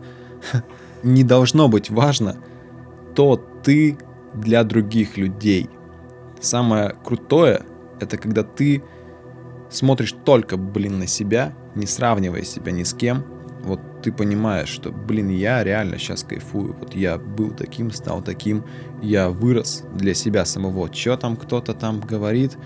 не 1.03 1.23
должно 1.23 1.67
быть 1.67 1.89
важно, 1.89 2.37
то 3.15 3.35
ты 3.63 3.97
для 4.33 4.63
других 4.63 5.17
людей– 5.17 5.69
Самое 6.39 6.95
крутое— 7.03 7.63
это 7.99 8.17
когда 8.17 8.43
ты 8.43 8.81
смотришь 9.69 10.15
только, 10.23 10.55
блин, 10.57 10.99
на 10.99 11.07
себя, 11.07 11.53
не 11.75 11.85
сравнивая 11.85 12.43
себя 12.43 12.71
ни 12.71 12.83
с 12.83 12.93
кем, 12.93 13.25
вот 13.63 13.81
ты 14.01 14.13
понимаешь, 14.13 14.69
что, 14.69 14.91
блин, 14.91 15.27
я 15.27 15.63
реально 15.65 15.97
сейчас 15.97 16.23
кайфую, 16.23 16.73
вот 16.79 16.95
я 16.95 17.17
был 17.17 17.51
таким, 17.51 17.91
стал 17.91 18.21
таким, 18.21 18.63
я 19.01 19.29
вырос 19.29 19.83
для 19.93 20.13
себя 20.13 20.45
самого. 20.45 20.91
Что 20.93 21.17
там 21.17 21.35
кто-то 21.35 21.73
там 21.73 21.99
говорит, 21.99 22.57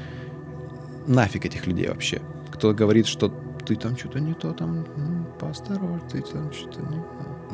нафиг 1.07 1.45
этих 1.45 1.65
людей 1.65 1.87
вообще. 1.87 2.21
Кто 2.51 2.73
говорит, 2.73 3.07
что 3.07 3.29
ты 3.65 3.75
там 3.75 3.97
что-то 3.97 4.19
не 4.19 4.35
то, 4.35 4.53
там, 4.53 4.85
ну, 4.95 5.25
поосторожней, 5.39 6.09
ты 6.11 6.21
там 6.21 6.53
что-то 6.53 6.81
не... 6.81 7.01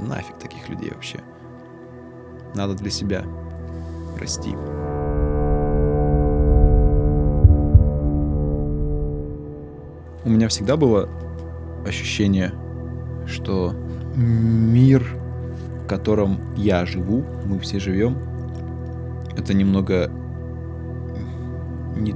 Нафиг 0.05 0.37
таких 0.37 0.67
людей 0.67 0.91
вообще. 0.91 1.21
Надо 2.55 2.73
для 2.73 2.89
себя 2.89 3.23
расти. 4.17 4.55
у 10.29 10.29
меня 10.31 10.47
всегда 10.47 10.77
было 10.77 11.09
ощущение, 11.85 12.53
что 13.25 13.73
мир, 14.15 15.03
в 15.83 15.87
котором 15.87 16.39
я 16.55 16.85
живу, 16.85 17.25
мы 17.45 17.59
все 17.59 17.79
живем, 17.79 18.17
это 19.35 19.53
немного 19.53 20.11
не... 21.95 22.13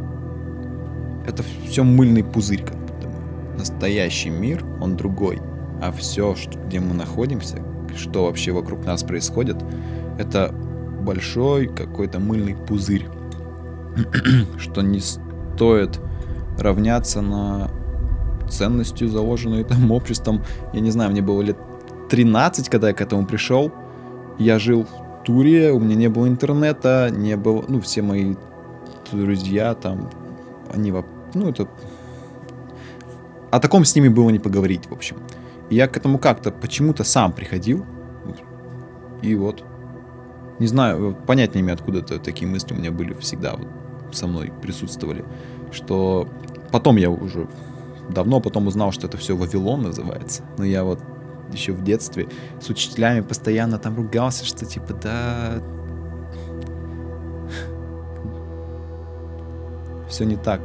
Это 1.25 1.43
все 1.65 1.83
мыльный 1.83 2.23
пузырь, 2.23 2.63
как 2.63 2.77
будто. 2.77 3.09
Настоящий 3.57 4.29
мир, 4.29 4.63
он 4.81 4.95
другой. 4.95 5.41
А 5.81 5.91
все, 5.91 6.35
где 6.67 6.79
мы 6.79 6.93
находимся, 6.93 7.59
что 7.95 8.25
вообще 8.25 8.51
вокруг 8.51 8.85
нас 8.85 9.03
происходит, 9.03 9.57
это 10.19 10.53
большой 11.03 11.67
какой-то 11.67 12.19
мыльный 12.19 12.55
пузырь. 12.55 13.07
что 14.57 14.81
не 14.81 14.99
стоит 14.99 15.99
равняться 16.57 17.21
на 17.21 17.69
ценностью, 18.49 19.09
заложенную 19.09 19.65
там 19.65 19.91
обществом. 19.91 20.43
Я 20.73 20.79
не 20.79 20.91
знаю, 20.91 21.11
мне 21.11 21.21
было 21.21 21.41
лет 21.41 21.57
13, 22.09 22.69
когда 22.69 22.89
я 22.89 22.93
к 22.93 23.01
этому 23.01 23.25
пришел. 23.25 23.71
Я 24.37 24.59
жил 24.59 24.83
в 24.83 25.23
туре, 25.23 25.71
у 25.71 25.79
меня 25.79 25.95
не 25.95 26.09
было 26.09 26.27
интернета, 26.27 27.09
не 27.11 27.35
было, 27.37 27.63
ну, 27.67 27.81
все 27.81 28.01
мои 28.01 28.35
друзья 29.11 29.73
там, 29.75 30.09
они, 30.73 30.91
ну, 31.33 31.49
это... 31.49 31.67
О 33.51 33.59
таком 33.59 33.85
с 33.85 33.95
ними 33.95 34.07
было 34.07 34.31
не 34.31 34.39
поговорить, 34.39 34.87
в 34.89 34.93
общем. 34.93 35.17
И 35.69 35.75
я 35.75 35.87
к 35.87 35.95
этому 35.95 36.17
как-то 36.17 36.51
почему-то 36.51 37.03
сам 37.03 37.31
приходил. 37.31 37.85
И 39.21 39.35
вот. 39.35 39.63
Не 40.59 40.67
знаю, 40.67 41.15
понять 41.27 41.55
не 41.55 41.61
имею, 41.61 41.75
откуда 41.75 41.99
-то 41.99 42.19
такие 42.19 42.47
мысли 42.47 42.73
у 42.73 42.77
меня 42.77 42.91
были 42.91 43.13
всегда 43.13 43.55
вот 43.55 43.67
со 44.11 44.27
мной 44.27 44.51
присутствовали. 44.61 45.25
Что 45.71 46.27
потом 46.71 46.97
я 46.97 47.09
уже 47.09 47.47
давно 48.09 48.39
потом 48.39 48.67
узнал, 48.67 48.91
что 48.91 49.07
это 49.07 49.17
все 49.17 49.35
Вавилон 49.35 49.83
называется. 49.83 50.43
Но 50.57 50.65
я 50.65 50.83
вот 50.83 50.99
еще 51.51 51.73
в 51.73 51.83
детстве 51.83 52.27
с 52.61 52.69
учителями 52.69 53.21
постоянно 53.21 53.77
там 53.77 53.95
ругался, 53.95 54.45
что 54.45 54.65
типа, 54.65 54.93
да, 54.93 55.61
все 60.09 60.25
не 60.25 60.35
так, 60.35 60.61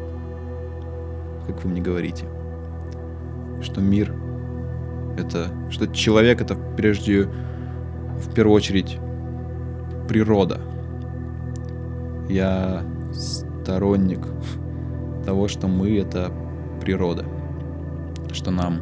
как 1.46 1.64
вы 1.64 1.70
мне 1.70 1.80
говорите. 1.80 2.26
Что 3.62 3.80
мир 3.80 4.14
это, 5.16 5.50
что 5.70 5.88
человек 5.88 6.40
это 6.40 6.54
прежде, 6.76 7.24
в 7.24 8.32
первую 8.34 8.54
очередь, 8.54 8.98
природа. 10.08 10.60
Я 12.28 12.82
сторонник 13.12 14.20
того, 15.24 15.46
что 15.48 15.68
мы 15.68 15.98
это 15.98 16.32
природа. 16.80 17.24
Что 18.32 18.50
нам 18.50 18.80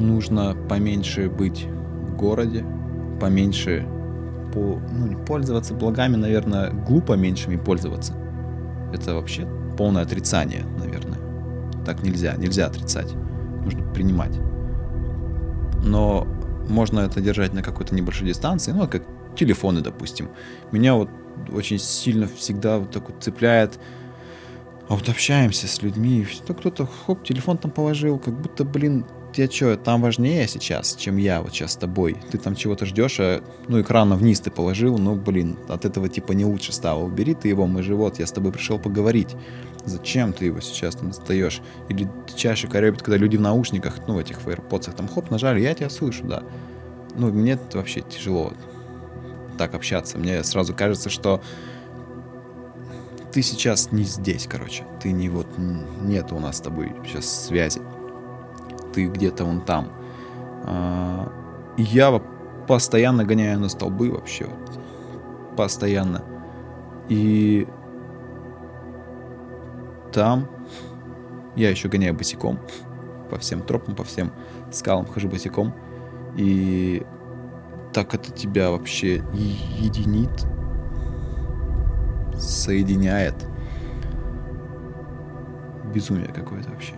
нужно 0.00 0.56
поменьше 0.68 1.28
быть 1.28 1.66
в 1.66 2.16
городе, 2.16 2.64
поменьше 3.20 3.86
по, 4.52 4.80
ну, 4.90 5.18
пользоваться 5.26 5.74
благами, 5.74 6.16
наверное, 6.16 6.70
глупо 6.70 7.14
меньшими 7.14 7.56
пользоваться. 7.56 8.14
Это 8.92 9.14
вообще 9.14 9.46
полное 9.76 10.02
отрицание, 10.02 10.64
наверное. 10.78 11.18
Так 11.84 12.02
нельзя, 12.02 12.34
нельзя 12.36 12.66
отрицать. 12.66 13.14
Нужно 13.64 13.82
принимать. 13.92 14.38
Но 15.84 16.26
можно 16.68 17.00
это 17.00 17.20
держать 17.20 17.52
на 17.52 17.62
какой-то 17.62 17.94
небольшой 17.94 18.28
дистанции, 18.28 18.72
ну, 18.72 18.86
как 18.88 19.02
телефоны, 19.38 19.80
допустим. 19.80 20.28
Меня 20.72 20.94
вот 20.94 21.08
очень 21.52 21.78
сильно 21.78 22.26
всегда 22.26 22.78
вот 22.78 22.90
так 22.90 23.08
вот 23.08 23.22
цепляет 23.22 23.78
а 24.88 24.94
вот 24.94 25.06
общаемся 25.08 25.68
с 25.68 25.82
людьми, 25.82 26.24
что 26.24 26.54
кто-то, 26.54 26.86
хоп, 26.86 27.22
телефон 27.22 27.58
там 27.58 27.70
положил, 27.70 28.18
как 28.18 28.40
будто, 28.40 28.64
блин, 28.64 29.04
тебе 29.34 29.50
что, 29.50 29.76
там 29.76 30.00
важнее 30.00 30.48
сейчас, 30.48 30.96
чем 30.96 31.18
я 31.18 31.42
вот 31.42 31.52
сейчас 31.52 31.72
с 31.72 31.76
тобой. 31.76 32.16
Ты 32.30 32.38
там 32.38 32.56
чего-то 32.56 32.86
ждешь, 32.86 33.20
а, 33.20 33.42
ну, 33.68 33.82
экрана 33.82 34.16
вниз 34.16 34.40
ты 34.40 34.50
положил, 34.50 34.96
ну, 34.96 35.14
блин, 35.14 35.58
от 35.68 35.84
этого 35.84 36.08
типа 36.08 36.32
не 36.32 36.46
лучше 36.46 36.72
стало. 36.72 37.04
Убери 37.04 37.34
ты 37.34 37.48
его, 37.48 37.66
мы 37.66 37.82
живот, 37.82 38.18
я 38.18 38.26
с 38.26 38.32
тобой 38.32 38.50
пришел 38.50 38.78
поговорить. 38.78 39.36
Зачем 39.84 40.32
ты 40.32 40.46
его 40.46 40.60
сейчас 40.60 40.96
там 40.96 41.08
достаешь? 41.08 41.60
Или 41.90 42.08
чаще 42.34 42.66
корябит, 42.66 43.02
когда 43.02 43.18
люди 43.18 43.36
в 43.36 43.42
наушниках, 43.42 43.98
ну, 44.06 44.14
в 44.14 44.18
этих 44.18 44.40
в 44.40 44.78
там, 44.96 45.06
хоп, 45.06 45.30
нажали, 45.30 45.60
я 45.60 45.74
тебя 45.74 45.90
слышу, 45.90 46.24
да. 46.24 46.42
Ну, 47.14 47.30
мне 47.30 47.52
это 47.52 47.76
вообще 47.76 48.00
тяжело 48.00 48.54
так 49.58 49.74
общаться. 49.74 50.16
Мне 50.18 50.42
сразу 50.44 50.74
кажется, 50.74 51.10
что 51.10 51.42
ты 53.32 53.42
сейчас 53.42 53.92
не 53.92 54.04
здесь, 54.04 54.46
короче. 54.46 54.84
Ты 55.00 55.12
не 55.12 55.28
вот... 55.28 55.46
Нет 56.00 56.32
у 56.32 56.38
нас 56.38 56.56
с 56.56 56.60
тобой 56.60 56.94
сейчас 57.04 57.46
связи. 57.46 57.82
Ты 58.94 59.06
где-то 59.06 59.44
вон 59.44 59.60
там. 59.60 59.92
А, 60.64 61.30
я 61.76 62.22
постоянно 62.66 63.24
гоняю 63.24 63.60
на 63.60 63.68
столбы 63.68 64.10
вообще. 64.10 64.48
Постоянно. 65.56 66.24
И 67.08 67.66
там 70.12 70.48
я 71.54 71.70
еще 71.70 71.88
гоняю 71.88 72.14
босиком. 72.14 72.58
По 73.30 73.38
всем 73.38 73.62
тропам, 73.62 73.94
по 73.94 74.04
всем 74.04 74.32
скалам 74.70 75.06
хожу 75.06 75.28
босиком. 75.28 75.74
И 76.36 77.04
так 77.92 78.14
это 78.14 78.30
тебя 78.32 78.70
вообще 78.70 79.22
единит 79.78 80.30
соединяет. 82.40 83.34
Безумие 85.94 86.28
какое-то 86.28 86.70
вообще. 86.70 86.94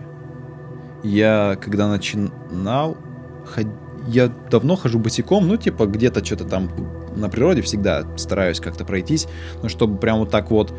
Я, 1.03 1.57
когда 1.59 1.87
начинал, 1.87 2.97
ход... 3.45 3.65
я 4.07 4.31
давно 4.49 4.75
хожу 4.75 4.99
босиком, 4.99 5.47
ну, 5.47 5.57
типа, 5.57 5.85
где-то 5.87 6.23
что-то 6.23 6.45
там 6.45 6.69
на 7.15 7.29
природе 7.29 7.61
всегда 7.61 8.05
стараюсь 8.17 8.59
как-то 8.59 8.85
пройтись, 8.85 9.27
но 9.63 9.69
чтобы 9.69 9.97
прям 9.97 10.19
вот 10.19 10.29
так 10.29 10.51
вот 10.51 10.73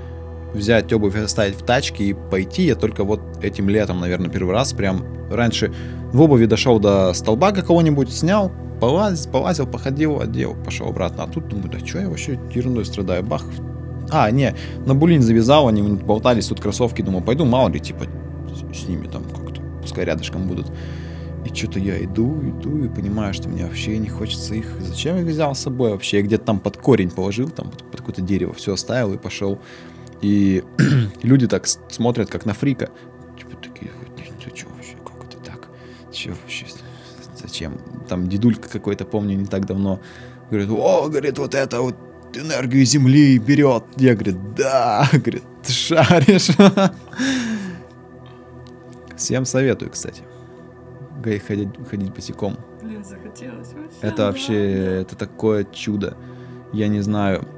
взять 0.55 0.93
обувь 0.93 1.17
оставить 1.17 1.57
в 1.57 1.65
тачке 1.65 2.05
и 2.05 2.13
пойти, 2.13 2.65
я 2.65 2.75
только 2.75 3.05
вот 3.05 3.21
этим 3.43 3.69
летом, 3.69 4.01
наверное, 4.01 4.31
первый 4.31 4.53
раз 4.53 4.73
прям 4.73 5.05
раньше 5.31 5.73
в 6.13 6.21
обуви 6.21 6.45
дошел 6.45 6.79
до 6.79 7.13
столба 7.15 7.53
какого-нибудь, 7.53 8.13
снял, 8.13 8.53
полазил, 8.83 9.31
полазил, 9.31 9.67
походил, 9.69 10.21
одел, 10.21 10.57
пошел 10.57 10.89
обратно. 10.89 11.23
А 11.23 11.29
тут 11.29 11.47
думаю, 11.47 11.71
да 11.71 11.79
что 11.87 12.01
я 12.01 12.09
вообще 12.09 12.37
ерундой 12.53 12.85
страдаю, 12.85 13.23
бах, 13.23 13.45
а, 14.11 14.29
не, 14.33 14.57
на 14.85 14.97
булин 14.97 15.23
завязал, 15.23 15.69
они 15.69 15.83
болтались 15.83 16.49
тут 16.49 16.61
кроссовки, 16.61 17.01
думаю, 17.01 17.23
пойду, 17.23 17.45
мало 17.45 17.69
ли, 17.69 17.79
типа, 17.79 18.07
с 18.75 18.89
ними 18.89 19.07
там 19.07 19.23
как-то, 19.23 19.63
пускай 19.81 20.05
рядышком 20.05 20.49
будут. 20.49 20.73
И 21.45 21.55
что-то 21.55 21.79
я 21.79 22.05
иду, 22.05 22.41
иду 22.41 22.85
и 22.85 22.89
понимаю, 22.89 23.33
что 23.35 23.49
мне 23.49 23.65
вообще 23.65 23.99
не 23.99 24.09
хочется 24.09 24.57
их. 24.57 24.67
Зачем 24.81 25.17
я 25.17 25.23
взял 25.23 25.55
с 25.55 25.61
собой 25.61 25.93
вообще? 25.93 26.17
Я 26.17 26.25
где-то 26.25 26.45
там 26.45 26.59
под 26.59 26.77
корень 26.77 27.11
положил, 27.13 27.51
там 27.51 27.71
под, 27.71 27.85
под 27.85 28.01
какое-то 28.01 28.21
дерево, 28.21 28.53
все 28.53 28.73
оставил 28.73 29.15
и 29.15 29.17
пошел. 29.17 29.61
И 30.23 30.65
люди 31.23 31.47
так 31.47 31.69
смотрят, 31.69 32.29
как 32.29 32.47
на 32.47 32.53
фрика. 32.53 32.91
Типа 33.39 33.57
такие, 33.63 33.93
ты 34.17 34.57
что 34.57 34.69
вообще, 34.71 34.97
как 35.05 35.25
это 35.25 35.37
так? 35.45 35.69
Че 36.13 36.31
вообще, 36.31 36.67
зачем? 37.41 37.75
Там 38.13 38.29
дедулька 38.29 38.69
какой-то, 38.69 39.07
помню, 39.07 39.39
не 39.39 39.47
так 39.47 39.65
давно, 39.65 39.99
говорит, 40.51 40.69
о, 40.69 41.09
говорит, 41.09 41.39
вот 41.39 41.55
это 41.55 41.81
вот 41.81 41.97
энергию 42.35 42.85
Земли 42.85 43.39
берет. 43.39 43.85
Я 43.97 44.15
говорю, 44.15 44.39
да, 44.55 45.09
говорит, 45.13 45.43
ты 45.63 45.73
шаришь. 45.73 46.51
Всем 49.17 49.47
советую, 49.47 49.91
кстати. 49.91 50.21
Ходить, 51.25 51.71
ходить 51.89 52.13
босиком. 52.13 52.59
Блин, 52.83 53.03
захотелось 53.03 53.73
вообще. 53.73 53.99
Это 54.03 54.27
вообще, 54.27 55.01
это 55.01 55.17
такое 55.17 55.65
чудо. 55.65 56.19
Я 56.75 56.89
не 56.89 57.01
знаю, 57.01 57.49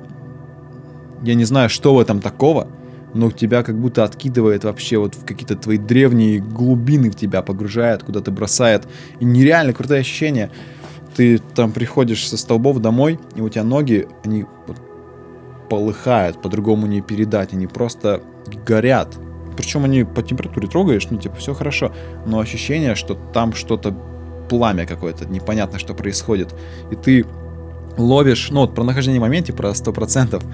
я 1.24 1.34
не 1.34 1.46
знаю, 1.46 1.68
что 1.68 1.96
в 1.96 1.98
этом 1.98 2.20
такого, 2.20 2.68
но 3.14 3.31
тебя 3.31 3.62
как 3.62 3.79
будто 3.79 4.05
откидывает 4.05 4.64
вообще 4.64 4.98
вот 4.98 5.14
в 5.14 5.24
какие-то 5.24 5.57
твои 5.57 5.79
древние 5.79 6.40
глубины 6.40 7.11
в 7.11 7.16
тебя 7.16 7.42
погружает, 7.42 8.03
куда-то 8.03 8.31
бросает. 8.31 8.87
И 9.20 9.24
нереально 9.24 9.72
крутое 9.72 10.00
ощущение 10.00 10.50
ты 11.16 11.38
там 11.38 11.72
приходишь 11.72 12.29
со 12.29 12.37
столбов 12.37 12.81
домой, 12.81 13.20
и 13.37 13.40
у 13.40 13.48
тебя 13.48 13.64
ноги, 13.64 14.09
они 14.24 14.46
полыхают, 15.70 16.42
по-другому 16.42 16.87
не 16.87 17.00
передать, 17.00 17.53
они 17.53 17.66
просто 17.66 18.20
горят. 18.66 19.16
Причем 19.57 19.85
они 19.85 20.05
по 20.05 20.22
температуре 20.22 20.68
трогаешь, 20.68 21.07
ну 21.11 21.18
типа 21.18 21.37
все 21.37 21.55
хорошо, 21.55 21.92
но 22.27 22.40
ощущение, 22.40 22.96
что 22.96 23.14
там 23.14 23.55
что-то 23.55 23.96
пламя 24.48 24.87
какое-то, 24.87 25.27
непонятно, 25.27 25.79
что 25.79 25.94
происходит. 25.94 26.55
И 26.90 26.96
ты 26.96 27.24
ловишь, 27.96 28.50
ну 28.50 28.62
вот 28.62 28.74
про 28.74 28.83
нахождение 28.83 29.20
в 29.20 29.22
моменте, 29.22 29.53
про 29.53 29.70
100%. 29.70 30.44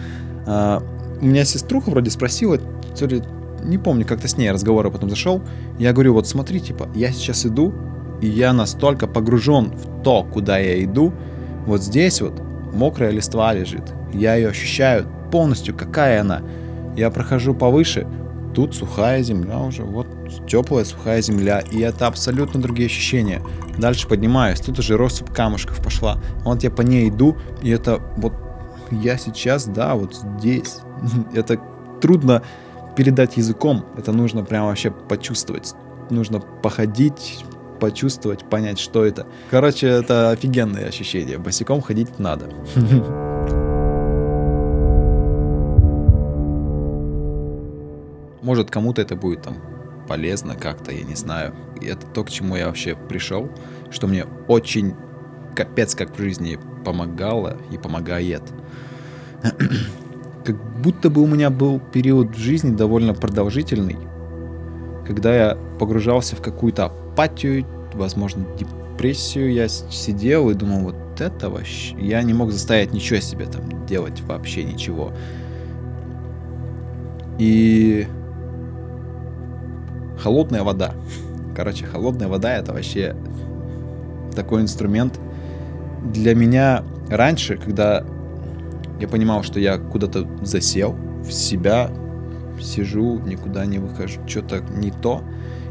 А, 0.46 0.82
у 1.20 1.26
меня 1.26 1.44
сеструха 1.44 1.90
вроде 1.90 2.10
спросила, 2.10 2.58
ли, 3.06 3.22
не 3.62 3.78
помню, 3.78 4.06
как-то 4.06 4.28
с 4.28 4.36
ней 4.36 4.50
разговор 4.50 4.90
потом 4.90 5.10
зашел. 5.10 5.42
Я 5.78 5.92
говорю, 5.92 6.14
вот 6.14 6.26
смотри, 6.26 6.60
типа, 6.60 6.88
я 6.94 7.12
сейчас 7.12 7.46
иду, 7.46 7.74
и 8.20 8.26
я 8.26 8.52
настолько 8.52 9.06
погружен 9.06 9.70
в 9.70 10.02
то, 10.02 10.24
куда 10.24 10.58
я 10.58 10.82
иду, 10.82 11.12
вот 11.66 11.82
здесь 11.82 12.20
вот 12.20 12.40
мокрая 12.72 13.10
листва 13.10 13.52
лежит, 13.52 13.92
я 14.12 14.34
ее 14.34 14.48
ощущаю 14.48 15.06
полностью, 15.30 15.74
какая 15.74 16.22
она. 16.22 16.42
Я 16.96 17.10
прохожу 17.10 17.54
повыше, 17.54 18.06
тут 18.54 18.74
сухая 18.74 19.22
земля 19.22 19.58
уже, 19.58 19.84
вот 19.84 20.06
теплая, 20.48 20.84
сухая 20.84 21.22
земля, 21.22 21.60
и 21.60 21.80
это 21.80 22.06
абсолютно 22.06 22.60
другие 22.60 22.86
ощущения. 22.86 23.40
Дальше 23.78 24.08
поднимаюсь, 24.08 24.60
тут 24.60 24.78
уже 24.78 24.96
россыпь 24.96 25.30
камушков 25.30 25.82
пошла. 25.82 26.20
Вот 26.44 26.62
я 26.62 26.70
по 26.70 26.82
ней 26.82 27.08
иду, 27.08 27.36
и 27.62 27.70
это 27.70 28.00
вот 28.16 28.32
я 28.90 29.18
сейчас, 29.18 29.66
да, 29.66 29.94
вот 29.94 30.14
здесь. 30.14 30.78
Это 31.34 31.60
трудно 32.00 32.42
передать 32.96 33.36
языком, 33.36 33.84
это 33.96 34.12
нужно 34.12 34.44
прям 34.44 34.66
вообще 34.66 34.90
почувствовать. 34.90 35.74
Нужно 36.10 36.40
походить, 36.40 37.44
почувствовать, 37.78 38.44
понять, 38.48 38.78
что 38.78 39.04
это. 39.04 39.26
Короче, 39.50 39.86
это 39.86 40.30
офигенное 40.30 40.86
ощущение. 40.86 41.38
Босиком 41.38 41.80
ходить 41.82 42.18
надо. 42.18 42.46
Может, 48.42 48.70
кому-то 48.70 49.02
это 49.02 49.16
будет 49.16 49.42
там 49.42 49.56
полезно 50.08 50.56
как-то, 50.56 50.90
я 50.90 51.02
не 51.02 51.14
знаю. 51.14 51.54
Это 51.80 52.06
то, 52.06 52.24
к 52.24 52.30
чему 52.30 52.56
я 52.56 52.66
вообще 52.66 52.96
пришел, 52.96 53.48
что 53.90 54.08
мне 54.08 54.24
очень 54.48 54.94
капец 55.54 55.94
как 55.94 56.16
в 56.16 56.20
жизни 56.20 56.58
помогало 56.84 57.56
и 57.70 57.78
помогает. 57.78 58.42
как 60.44 60.56
будто 60.80 61.10
бы 61.10 61.22
у 61.22 61.26
меня 61.26 61.50
был 61.50 61.80
период 61.92 62.34
в 62.34 62.38
жизни 62.38 62.74
довольно 62.74 63.14
продолжительный, 63.14 63.98
когда 65.06 65.34
я 65.34 65.58
погружался 65.78 66.36
в 66.36 66.42
какую-то 66.42 66.86
апатию, 66.86 67.66
возможно, 67.94 68.44
депрессию, 68.58 69.52
я 69.52 69.68
сидел 69.68 70.50
и 70.50 70.54
думал, 70.54 70.80
вот 70.80 71.20
это 71.20 71.50
вообще... 71.50 71.96
Я 71.98 72.22
не 72.22 72.32
мог 72.32 72.52
заставить 72.52 72.92
ничего 72.92 73.20
себе 73.20 73.46
там 73.46 73.86
делать, 73.86 74.20
вообще 74.22 74.62
ничего. 74.62 75.12
И 77.38 78.06
холодная 80.18 80.62
вода. 80.62 80.94
Короче, 81.56 81.86
холодная 81.86 82.28
вода 82.28 82.54
это 82.54 82.72
вообще 82.72 83.16
такой 84.34 84.62
инструмент. 84.62 85.18
Для 86.02 86.34
меня 86.34 86.84
раньше, 87.08 87.56
когда 87.56 88.04
я 89.00 89.08
понимал, 89.08 89.42
что 89.42 89.60
я 89.60 89.78
куда-то 89.78 90.26
засел 90.42 90.96
в 91.22 91.30
себя, 91.30 91.90
сижу, 92.60 93.18
никуда 93.20 93.66
не 93.66 93.78
выхожу, 93.78 94.20
что-то 94.26 94.60
не 94.60 94.90
то, 94.90 95.22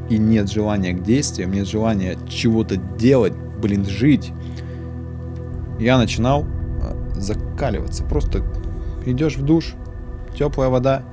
и 0.10 0.18
нет 0.18 0.50
желания 0.50 0.94
к 0.94 1.04
действиям, 1.04 1.52
нет 1.52 1.68
желания 1.68 2.18
чего-то 2.28 2.78
делать, 2.78 3.34
блин, 3.62 3.86
жить, 3.86 4.32
я 5.80 5.98
начинал 5.98 6.46
а, 6.82 6.96
закаливаться. 7.16 8.04
Просто 8.04 8.44
идешь 9.06 9.38
в 9.38 9.44
душ, 9.44 9.74
теплая 10.38 10.70
вода, 10.70 11.04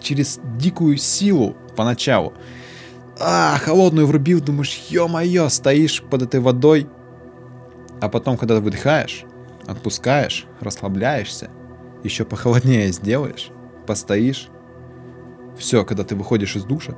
через 0.00 0.40
дикую 0.58 0.96
силу 0.96 1.56
поначалу. 1.76 2.32
А, 3.18 3.56
холодную 3.58 4.06
врубил, 4.06 4.40
думаешь, 4.40 4.80
ё-моё, 4.88 5.48
стоишь 5.48 6.02
под 6.02 6.22
этой 6.22 6.40
водой. 6.40 6.88
А 8.00 8.08
потом, 8.08 8.36
когда 8.36 8.60
выдыхаешь, 8.60 9.24
отпускаешь, 9.66 10.46
расслабляешься, 10.60 11.50
еще 12.02 12.24
похолоднее 12.24 12.92
сделаешь, 12.92 13.50
постоишь. 13.86 14.48
Все, 15.58 15.84
когда 15.84 16.04
ты 16.04 16.16
выходишь 16.16 16.56
из 16.56 16.64
душа, 16.64 16.94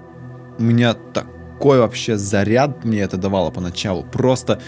у 0.59 0.63
меня 0.63 0.95
такой 0.95 1.81
вообще 1.81 2.17
заряд 2.17 2.85
мне 2.85 3.01
это 3.01 3.17
давало 3.17 3.51
поначалу. 3.51 4.05
Просто 4.05 4.61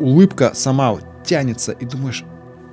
улыбка 0.00 0.52
сама 0.54 0.96
тянется, 1.24 1.72
и 1.72 1.84
думаешь, 1.84 2.24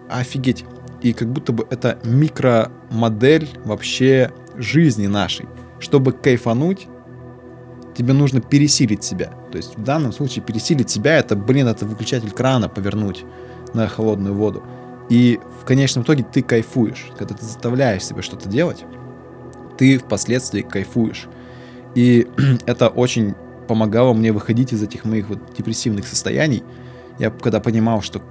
офигеть. 0.09 0.65
И 1.01 1.13
как 1.13 1.31
будто 1.31 1.51
бы 1.51 1.67
это 1.69 1.99
микромодель 2.03 3.49
вообще 3.65 4.31
жизни 4.55 5.07
нашей. 5.07 5.47
Чтобы 5.79 6.13
кайфануть, 6.13 6.87
тебе 7.95 8.13
нужно 8.13 8.41
пересилить 8.41 9.03
себя. 9.03 9.33
То 9.51 9.57
есть 9.57 9.77
в 9.77 9.83
данном 9.83 10.11
случае 10.13 10.43
пересилить 10.43 10.89
себя 10.89 11.17
это, 11.17 11.35
блин, 11.35 11.67
это 11.67 11.85
выключатель 11.85 12.31
крана 12.31 12.69
повернуть 12.69 13.23
на 13.73 13.87
холодную 13.87 14.35
воду. 14.35 14.63
И 15.09 15.39
в 15.61 15.65
конечном 15.65 16.03
итоге 16.03 16.23
ты 16.23 16.41
кайфуешь. 16.41 17.11
Когда 17.17 17.35
ты 17.35 17.43
заставляешь 17.45 18.03
себя 18.03 18.21
что-то 18.21 18.49
делать, 18.49 18.83
ты 19.77 19.97
впоследствии 19.97 20.61
кайфуешь. 20.61 21.27
И 21.95 22.27
это 22.65 22.89
очень 22.89 23.35
помогало 23.67 24.13
мне 24.13 24.31
выходить 24.31 24.73
из 24.73 24.83
этих 24.83 25.05
моих 25.05 25.29
вот 25.29 25.39
депрессивных 25.57 26.07
состояний. 26.07 26.63
Я 27.19 27.29
когда 27.29 27.59
понимал, 27.59 28.01
что 28.01 28.21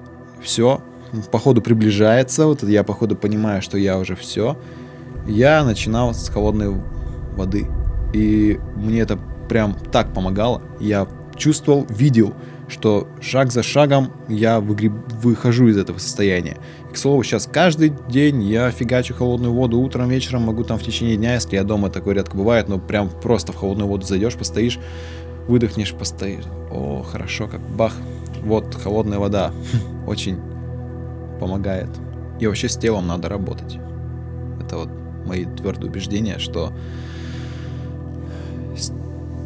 все, 0.43 0.83
походу 1.31 1.63
приближается, 1.63 2.47
вот 2.47 2.63
я 2.63 2.85
походу 2.85 3.17
понимаю, 3.17 3.63
что 3.63 3.79
я 3.79 3.99
уже 3.99 4.17
все, 4.17 4.59
я 5.27 5.65
начинал 5.65 6.15
с 6.15 6.29
холодной 6.29 6.71
воды. 7.37 7.67
И 8.13 8.59
мне 8.77 9.01
это 9.01 9.19
прям 9.53 9.77
так 9.93 10.15
помогало. 10.15 10.63
Я 10.81 11.07
чувствовал, 11.37 11.87
видел, 11.91 12.33
что 12.69 13.07
шаг 13.21 13.53
за 13.53 13.63
шагом 13.63 14.11
я 14.27 14.61
выгреб... 14.61 14.93
выхожу 15.21 15.69
из 15.69 15.77
этого 15.77 15.99
состояния. 15.99 16.57
И, 16.89 16.95
к 16.95 16.97
слову, 16.97 17.23
сейчас 17.23 17.47
каждый 17.53 17.93
день 18.09 18.43
я 18.45 18.71
фигачу 18.71 19.13
холодную 19.13 19.53
воду 19.53 19.79
утром, 19.79 20.09
вечером, 20.09 20.45
могу 20.45 20.65
там 20.65 20.79
в 20.79 20.83
течение 20.83 21.19
дня, 21.19 21.35
если 21.35 21.57
я 21.57 21.65
дома, 21.65 21.91
такое 21.91 22.15
редко 22.15 22.35
бывает, 22.35 22.71
но 22.71 22.79
прям 22.79 23.11
просто 23.11 23.53
в 23.53 23.57
холодную 23.57 23.89
воду 23.89 24.07
зайдешь, 24.07 24.37
постоишь, 24.37 24.79
выдохнешь, 25.49 25.93
постоишь. 25.93 26.45
О, 26.71 27.03
хорошо, 27.03 27.47
как 27.47 27.61
бах. 27.61 27.93
Вот, 28.43 28.75
холодная 28.83 29.19
вода. 29.19 29.53
Очень 30.07 30.39
помогает. 31.39 31.91
И 32.41 32.47
вообще 32.47 32.71
с 32.71 32.77
телом 32.79 33.07
надо 33.07 33.29
работать. 33.29 33.77
Это 34.65 34.79
вот 34.79 34.89
мои 35.27 35.45
твердые 35.45 35.91
убеждения, 35.91 36.39
что 36.39 36.73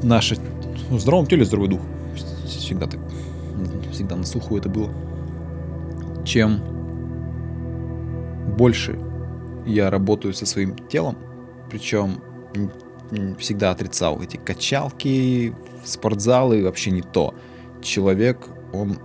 наше 0.02 0.36
ну, 0.90 0.96
в 0.96 1.00
здоровом 1.00 1.26
теле 1.26 1.44
здоровый 1.44 1.70
дух. 1.70 1.80
Всегда 2.46 2.86
так, 2.86 3.00
всегда 3.92 4.16
на 4.16 4.24
слуху 4.24 4.56
это 4.56 4.68
было. 4.68 4.90
Чем 6.24 6.60
больше 8.56 8.98
я 9.66 9.90
работаю 9.90 10.34
со 10.34 10.46
своим 10.46 10.76
телом, 10.88 11.16
причем 11.70 12.22
всегда 13.38 13.70
отрицал 13.70 14.20
эти 14.22 14.36
качалки, 14.36 15.54
спортзалы, 15.84 16.62
вообще 16.62 16.90
не 16.90 17.02
то. 17.02 17.34
Человек, 17.82 18.48
он 18.72 18.98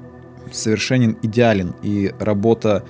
совершенен 0.52 1.18
идеален, 1.22 1.76
и 1.84 2.14
работа 2.20 2.84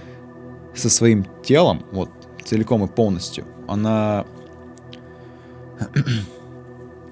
со 0.73 0.89
своим 0.89 1.25
телом, 1.43 1.83
вот 1.91 2.09
целиком 2.43 2.83
и 2.85 2.87
полностью, 2.87 3.45
она 3.67 4.25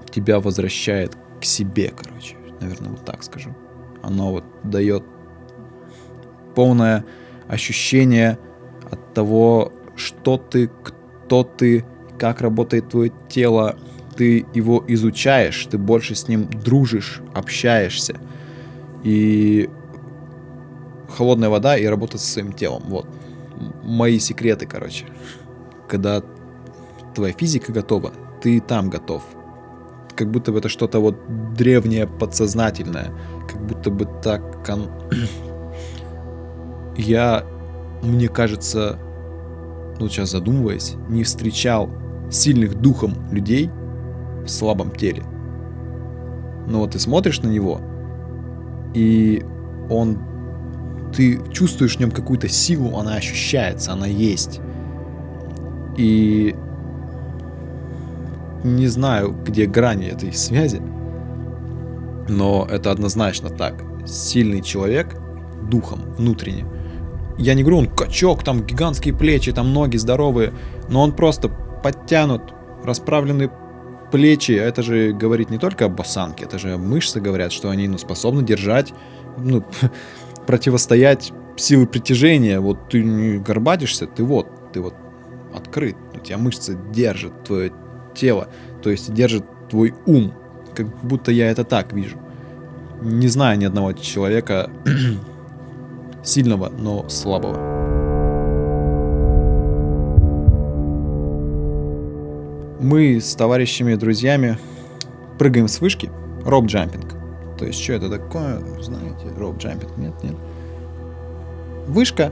тебя 0.10 0.40
возвращает 0.40 1.18
к 1.40 1.46
себе, 1.46 1.94
короче. 1.96 2.36
Наверное, 2.60 2.92
вот 2.92 3.06
так 3.06 3.24
скажу. 3.24 3.56
Оно 4.02 4.32
вот 4.32 4.44
дает 4.64 5.04
полное 6.56 7.06
ощущение 7.48 8.38
от 8.90 9.14
того, 9.14 9.72
что 9.96 10.38
ты, 10.38 10.70
кто 10.84 11.44
ты, 11.44 11.86
как 12.18 12.42
работает 12.42 12.90
твое 12.90 13.12
тело. 13.30 13.78
Ты 14.16 14.46
его 14.54 14.84
изучаешь, 14.88 15.66
ты 15.70 15.78
больше 15.78 16.16
с 16.16 16.28
ним 16.28 16.50
дружишь, 16.50 17.22
общаешься. 17.34 18.18
И 19.04 19.70
холодная 21.10 21.50
вода 21.50 21.78
и 21.78 21.86
работа 21.86 22.18
со 22.18 22.26
своим 22.26 22.52
телом. 22.52 22.84
Вот. 22.88 23.08
Мои 23.84 24.20
секреты, 24.20 24.66
короче. 24.66 25.06
Когда 25.88 26.22
твоя 27.16 27.34
физика 27.34 27.72
готова, 27.72 28.14
ты 28.42 28.60
там 28.60 28.90
готов 28.90 29.24
как 30.20 30.32
будто 30.32 30.52
бы 30.52 30.60
это 30.60 30.68
что-то 30.68 31.00
вот 31.00 31.16
древнее, 31.56 32.06
подсознательное, 32.06 33.14
как 33.48 33.66
будто 33.66 33.90
бы 33.90 34.06
так... 34.22 34.66
Кон... 34.66 34.90
Я, 36.98 37.46
мне 38.04 38.28
кажется, 38.28 39.00
ну 39.98 40.10
сейчас 40.10 40.32
задумываясь, 40.32 40.96
не 41.08 41.24
встречал 41.24 41.90
сильных 42.30 42.76
духом 42.76 43.14
людей 43.32 43.70
в 44.44 44.50
слабом 44.50 44.92
теле. 44.92 45.24
Но 46.68 46.80
вот 46.80 46.92
ты 46.92 47.00
смотришь 47.00 47.40
на 47.42 47.48
него, 47.48 47.80
и 48.94 49.46
он... 49.90 50.20
Ты 51.16 51.40
чувствуешь 51.54 51.96
в 51.96 52.00
нем 52.02 52.12
какую-то 52.12 52.50
силу, 52.50 52.98
она 52.98 53.16
ощущается, 53.16 53.94
она 53.94 54.06
есть. 54.06 54.60
И 55.96 56.56
не 58.64 58.88
знаю, 58.88 59.36
где 59.46 59.66
грани 59.66 60.08
этой 60.08 60.34
связи, 60.34 60.82
но 62.28 62.68
это 62.70 62.92
однозначно 62.92 63.50
так. 63.50 63.84
Сильный 64.06 64.62
человек 64.62 65.16
духом, 65.70 66.14
внутренне. 66.18 66.66
Я 67.38 67.54
не 67.54 67.64
говорю, 67.64 67.80
он 67.80 67.88
качок, 67.88 68.44
там 68.44 68.66
гигантские 68.66 69.14
плечи, 69.14 69.52
там 69.52 69.74
ноги 69.74 69.98
здоровые, 69.98 70.54
но 70.90 71.02
он 71.02 71.14
просто 71.14 71.50
подтянут, 71.50 72.54
расправлены 72.84 73.50
плечи, 74.12 74.54
а 74.54 74.64
это 74.64 74.84
же 74.84 75.14
говорит 75.14 75.50
не 75.50 75.58
только 75.58 75.86
об 75.86 76.00
осанке, 76.02 76.46
это 76.46 76.58
же 76.60 76.78
мышцы 76.78 77.22
говорят, 77.22 77.52
что 77.52 77.70
они 77.70 77.88
ну, 77.88 77.98
способны 77.98 78.44
держать, 78.44 78.94
ну, 79.38 79.64
противостоять 80.48 81.32
силы 81.56 81.88
притяжения. 81.88 82.60
Вот 82.60 82.90
ты 82.90 83.04
не 83.04 83.38
горбатишься, 83.38 84.08
ты 84.08 84.24
вот, 84.24 84.48
ты 84.74 84.82
вот 84.82 84.96
открыт, 85.54 85.96
у 86.16 86.20
тебя 86.20 86.38
мышцы 86.38 86.78
держат 86.92 87.44
твое 87.44 87.72
тело, 88.20 88.48
то 88.82 88.90
есть 88.90 89.14
держит 89.14 89.44
твой 89.70 89.94
ум. 90.06 90.34
Как 90.76 90.88
будто 91.04 91.32
я 91.32 91.50
это 91.50 91.64
так 91.64 91.94
вижу. 91.94 92.18
Не 93.02 93.28
знаю 93.28 93.58
ни 93.58 93.66
одного 93.66 93.94
человека 93.94 94.70
сильного, 96.24 96.70
но 96.70 97.08
слабого. 97.10 97.58
Мы 102.82 103.20
с 103.20 103.36
товарищами, 103.36 103.96
друзьями 103.96 104.58
прыгаем 105.38 105.68
с 105.68 105.82
вышки, 105.82 106.10
роп-джампинг. 106.46 107.14
То 107.58 107.66
есть, 107.66 107.82
что 107.82 107.94
это 107.94 108.10
такое, 108.10 108.60
знаете, 108.82 109.28
роп-джампинг? 109.38 109.98
Нет, 109.98 110.14
нет. 110.24 110.36
Вышка, 111.88 112.32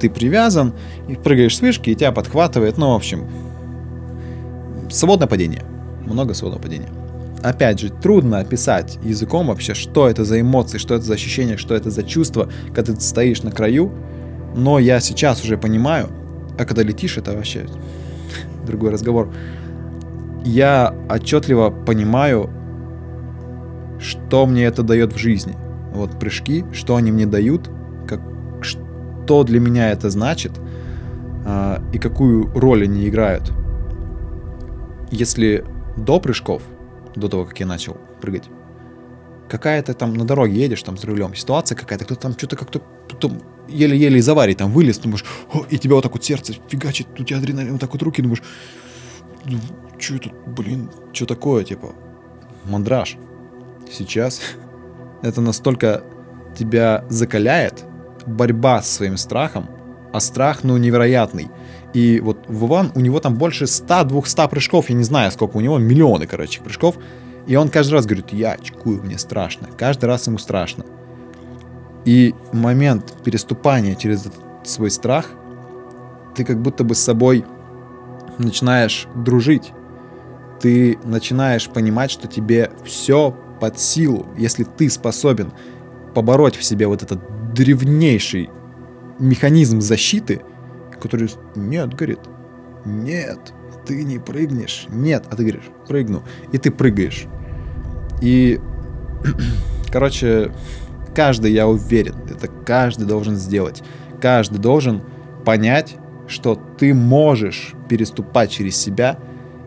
ты 0.00 0.10
привязан, 0.10 0.74
и 1.08 1.14
прыгаешь 1.14 1.56
с 1.56 1.60
вышки, 1.60 1.90
и 1.90 1.94
тебя 1.94 2.12
подхватывает, 2.12 2.76
ну, 2.76 2.92
в 2.92 2.96
общем, 2.96 3.26
свободное 4.90 5.28
падение. 5.28 5.62
Много 6.04 6.34
свободного 6.34 6.62
падения. 6.62 6.88
Опять 7.42 7.80
же, 7.80 7.90
трудно 7.90 8.38
описать 8.38 8.98
языком 9.02 9.48
вообще, 9.48 9.74
что 9.74 10.08
это 10.08 10.24
за 10.24 10.40
эмоции, 10.40 10.78
что 10.78 10.94
это 10.94 11.04
за 11.04 11.14
ощущение, 11.14 11.56
что 11.56 11.74
это 11.74 11.90
за 11.90 12.02
чувство, 12.02 12.48
когда 12.74 12.94
ты 12.94 13.00
стоишь 13.00 13.42
на 13.42 13.50
краю. 13.50 13.92
Но 14.54 14.78
я 14.78 15.00
сейчас 15.00 15.44
уже 15.44 15.58
понимаю, 15.58 16.08
а 16.58 16.64
когда 16.64 16.82
летишь, 16.82 17.18
это 17.18 17.32
вообще 17.32 17.66
другой 18.66 18.90
разговор. 18.90 19.32
Я 20.44 20.94
отчетливо 21.10 21.70
понимаю, 21.70 22.50
что 23.98 24.46
мне 24.46 24.64
это 24.64 24.82
дает 24.82 25.12
в 25.12 25.18
жизни. 25.18 25.54
Вот 25.94 26.18
прыжки, 26.18 26.64
что 26.72 26.96
они 26.96 27.10
мне 27.10 27.26
дают, 27.26 27.70
как, 28.06 28.20
что 28.60 29.44
для 29.44 29.60
меня 29.60 29.90
это 29.90 30.10
значит 30.10 30.52
э, 31.44 31.78
и 31.92 31.98
какую 31.98 32.50
роль 32.54 32.84
они 32.84 33.08
играют. 33.08 33.52
Если 35.10 35.64
до 35.96 36.20
прыжков, 36.20 36.62
до 37.14 37.28
того, 37.28 37.44
как 37.44 37.58
я 37.60 37.66
начал 37.66 37.96
прыгать, 38.20 38.44
какая-то 39.48 39.94
там 39.94 40.14
на 40.14 40.24
дороге 40.24 40.60
едешь 40.60 40.82
там 40.82 40.96
с 40.96 41.04
рулем, 41.04 41.34
ситуация 41.34 41.76
какая-то, 41.76 42.04
кто-то 42.04 42.20
там 42.20 42.32
что-то 42.32 42.56
как-то 42.56 42.82
еле-еле 43.68 44.18
из 44.18 44.28
аварии 44.28 44.54
там 44.54 44.72
вылез, 44.72 44.98
думаешь, 44.98 45.24
О, 45.52 45.64
и 45.68 45.78
тебя 45.78 45.94
вот 45.94 46.02
так 46.02 46.12
вот 46.12 46.24
сердце 46.24 46.54
фигачит, 46.68 47.08
у 47.18 47.24
тебя 47.24 47.38
адреналин, 47.38 47.72
вот 47.72 47.80
так 47.80 47.92
вот 47.92 48.02
руки, 48.02 48.22
думаешь, 48.22 48.42
ну, 49.44 49.58
что 49.98 50.16
это, 50.16 50.30
блин, 50.46 50.90
что 51.12 51.26
такое, 51.26 51.64
типа, 51.64 51.94
мандраж. 52.64 53.16
Сейчас 53.90 54.40
это 55.22 55.40
настолько 55.40 56.02
тебя 56.56 57.04
закаляет, 57.08 57.84
борьба 58.26 58.82
с 58.82 58.90
своим 58.90 59.16
страхом, 59.16 59.68
а 60.12 60.20
страх, 60.20 60.64
ну, 60.64 60.76
невероятный. 60.76 61.48
И 61.94 62.20
вот 62.20 62.44
Вован, 62.48 62.92
у 62.94 63.00
него 63.00 63.20
там 63.20 63.36
больше 63.36 63.64
100-200 63.64 64.48
прыжков, 64.48 64.90
я 64.90 64.96
не 64.96 65.04
знаю, 65.04 65.30
сколько 65.30 65.56
у 65.56 65.60
него, 65.60 65.78
миллионы, 65.78 66.26
короче, 66.26 66.60
прыжков. 66.60 66.96
И 67.46 67.56
он 67.56 67.68
каждый 67.68 67.94
раз 67.94 68.06
говорит, 68.06 68.32
я 68.32 68.56
чекую, 68.58 69.02
мне 69.02 69.18
страшно. 69.18 69.68
Каждый 69.76 70.06
раз 70.06 70.26
ему 70.26 70.38
страшно. 70.38 70.84
И 72.04 72.34
момент 72.52 73.14
переступания 73.24 73.94
через 73.94 74.26
этот 74.26 74.40
свой 74.64 74.90
страх, 74.90 75.30
ты 76.34 76.44
как 76.44 76.60
будто 76.60 76.84
бы 76.84 76.94
с 76.94 77.00
собой 77.00 77.44
начинаешь 78.38 79.08
дружить. 79.14 79.72
Ты 80.60 80.98
начинаешь 81.04 81.68
понимать, 81.68 82.10
что 82.10 82.28
тебе 82.28 82.70
все 82.84 83.34
под 83.60 83.78
силу, 83.78 84.26
если 84.36 84.64
ты 84.64 84.90
способен 84.90 85.52
побороть 86.14 86.56
в 86.56 86.64
себе 86.64 86.86
вот 86.86 87.02
этот 87.02 87.20
древнейший 87.54 88.50
механизм 89.18 89.80
защиты, 89.80 90.42
который 91.00 91.30
нет, 91.54 91.94
говорит, 91.94 92.20
нет, 92.84 93.38
ты 93.86 94.04
не 94.04 94.18
прыгнешь, 94.18 94.86
нет, 94.88 95.24
а 95.30 95.36
ты 95.36 95.44
говоришь, 95.44 95.70
прыгну, 95.86 96.22
и 96.52 96.58
ты 96.58 96.70
прыгаешь. 96.70 97.26
И, 98.20 98.60
короче, 99.92 100.52
каждый, 101.14 101.52
я 101.52 101.66
уверен, 101.68 102.16
это 102.28 102.48
каждый 102.48 103.06
должен 103.06 103.36
сделать. 103.36 103.82
Каждый 104.20 104.58
должен 104.58 105.02
понять, 105.44 105.96
что 106.26 106.54
ты 106.54 106.92
можешь 106.92 107.74
переступать 107.88 108.50
через 108.50 108.76
себя, 108.76 109.18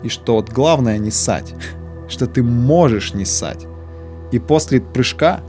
и 0.04 0.10
что 0.10 0.36
вот 0.36 0.50
главное 0.50 0.98
не 0.98 1.12
ссать, 1.12 1.54
что 2.08 2.28
ты 2.28 2.44
можешь 2.44 3.14
не 3.14 3.26
ссать. 3.26 3.66
И 4.32 4.40
после 4.40 4.82
прыжка 4.82 5.42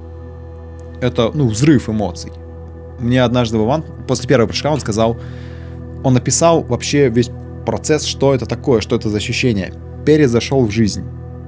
это, 1.01 1.31
ну, 1.35 1.49
взрыв 1.49 1.89
эмоций. 1.89 2.33
Мне 2.99 3.23
однажды 3.23 3.57
Вован, 3.57 3.85
после 4.07 4.29
первого 4.29 4.49
прыжка 4.49 4.71
он 4.71 4.81
сказал, 4.81 5.17
он 6.03 6.15
написал 6.15 6.63
вообще 6.63 7.09
весь 7.09 7.31
процесс, 7.67 8.05
что 8.05 8.35
это 8.35 8.47
такое, 8.47 8.81
что 8.81 8.97
это 8.97 9.09
за 9.09 9.19
ощущение. 9.19 9.75
Перезашел 10.05 10.65
в 10.65 10.71
жизнь. 10.71 11.05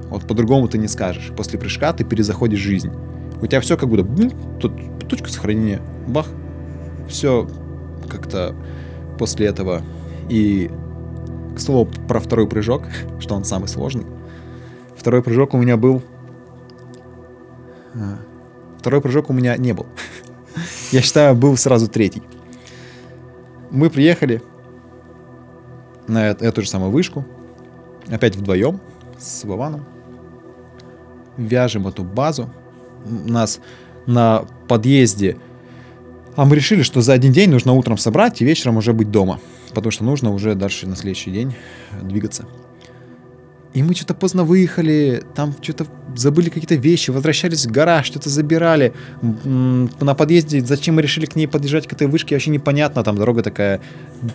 Вот 0.09 0.27
по-другому 0.27 0.67
ты 0.67 0.77
не 0.77 0.87
скажешь. 0.87 1.31
После 1.35 1.57
прыжка 1.57 1.91
ты 1.93 2.03
перезаходишь 2.03 2.59
в 2.59 2.63
жизнь. 2.63 2.91
У 3.41 3.47
тебя 3.47 3.61
все 3.61 3.77
как 3.77 3.89
будто, 3.89 4.03
бум, 4.03 4.31
тут 4.59 4.73
точка 5.09 5.29
сохранения, 5.29 5.81
бах, 6.07 6.27
все 7.09 7.47
как-то 8.09 8.55
после 9.17 9.47
этого. 9.47 9.81
И, 10.29 10.71
к 11.55 11.59
слову, 11.59 11.89
про 12.07 12.19
второй 12.19 12.47
прыжок, 12.47 12.83
что 13.19 13.35
он 13.35 13.43
самый 13.43 13.67
сложный. 13.67 14.05
Второй 14.95 15.21
прыжок 15.23 15.53
у 15.53 15.57
меня 15.57 15.77
был... 15.77 16.01
А, 17.95 18.19
второй 18.79 19.01
прыжок 19.01 19.29
у 19.29 19.33
меня 19.33 19.57
не 19.57 19.73
был. 19.73 19.87
Я 20.91 21.01
считаю, 21.01 21.35
был 21.35 21.57
сразу 21.57 21.87
третий. 21.87 22.23
Мы 23.73 23.89
приехали 23.89 24.41
на 26.07 26.27
эту 26.29 26.61
же 26.61 26.69
самую 26.69 26.91
вышку. 26.91 27.25
Опять 28.07 28.37
вдвоем 28.37 28.79
с 29.19 29.43
Вованом. 29.43 29.85
Вяжем 31.35 31.87
эту 31.87 32.03
базу. 32.03 32.49
Нас 33.05 33.59
на 34.05 34.45
подъезде 34.69 35.37
а 36.35 36.45
мы 36.45 36.55
решили, 36.55 36.81
что 36.81 37.01
за 37.01 37.13
один 37.13 37.31
день 37.31 37.49
нужно 37.49 37.73
утром 37.73 37.97
собрать 37.97 38.41
и 38.41 38.45
вечером 38.45 38.77
уже 38.77 38.93
быть 38.93 39.11
дома. 39.11 39.39
Потому 39.73 39.91
что 39.91 40.03
нужно 40.03 40.31
уже 40.31 40.55
дальше 40.55 40.87
на 40.87 40.95
следующий 40.95 41.31
день 41.31 41.53
двигаться. 42.01 42.45
И 43.73 43.81
мы 43.81 43.95
что-то 43.95 44.13
поздно 44.13 44.43
выехали, 44.43 45.23
там 45.33 45.55
что-то 45.59 45.87
забыли 46.15 46.49
какие-то 46.49 46.75
вещи, 46.75 47.09
возвращались 47.09 47.65
в 47.65 47.71
гараж, 47.71 48.05
что-то 48.05 48.29
забирали. 48.29 48.93
На 49.21 50.13
подъезде, 50.13 50.61
зачем 50.61 50.95
мы 50.95 51.01
решили 51.01 51.25
к 51.25 51.35
ней 51.35 51.47
подъезжать, 51.47 51.87
к 51.87 51.93
этой 51.93 52.05
вышке, 52.05 52.35
вообще 52.35 52.51
непонятно, 52.51 53.03
там 53.03 53.15
дорога 53.15 53.41
такая, 53.41 53.81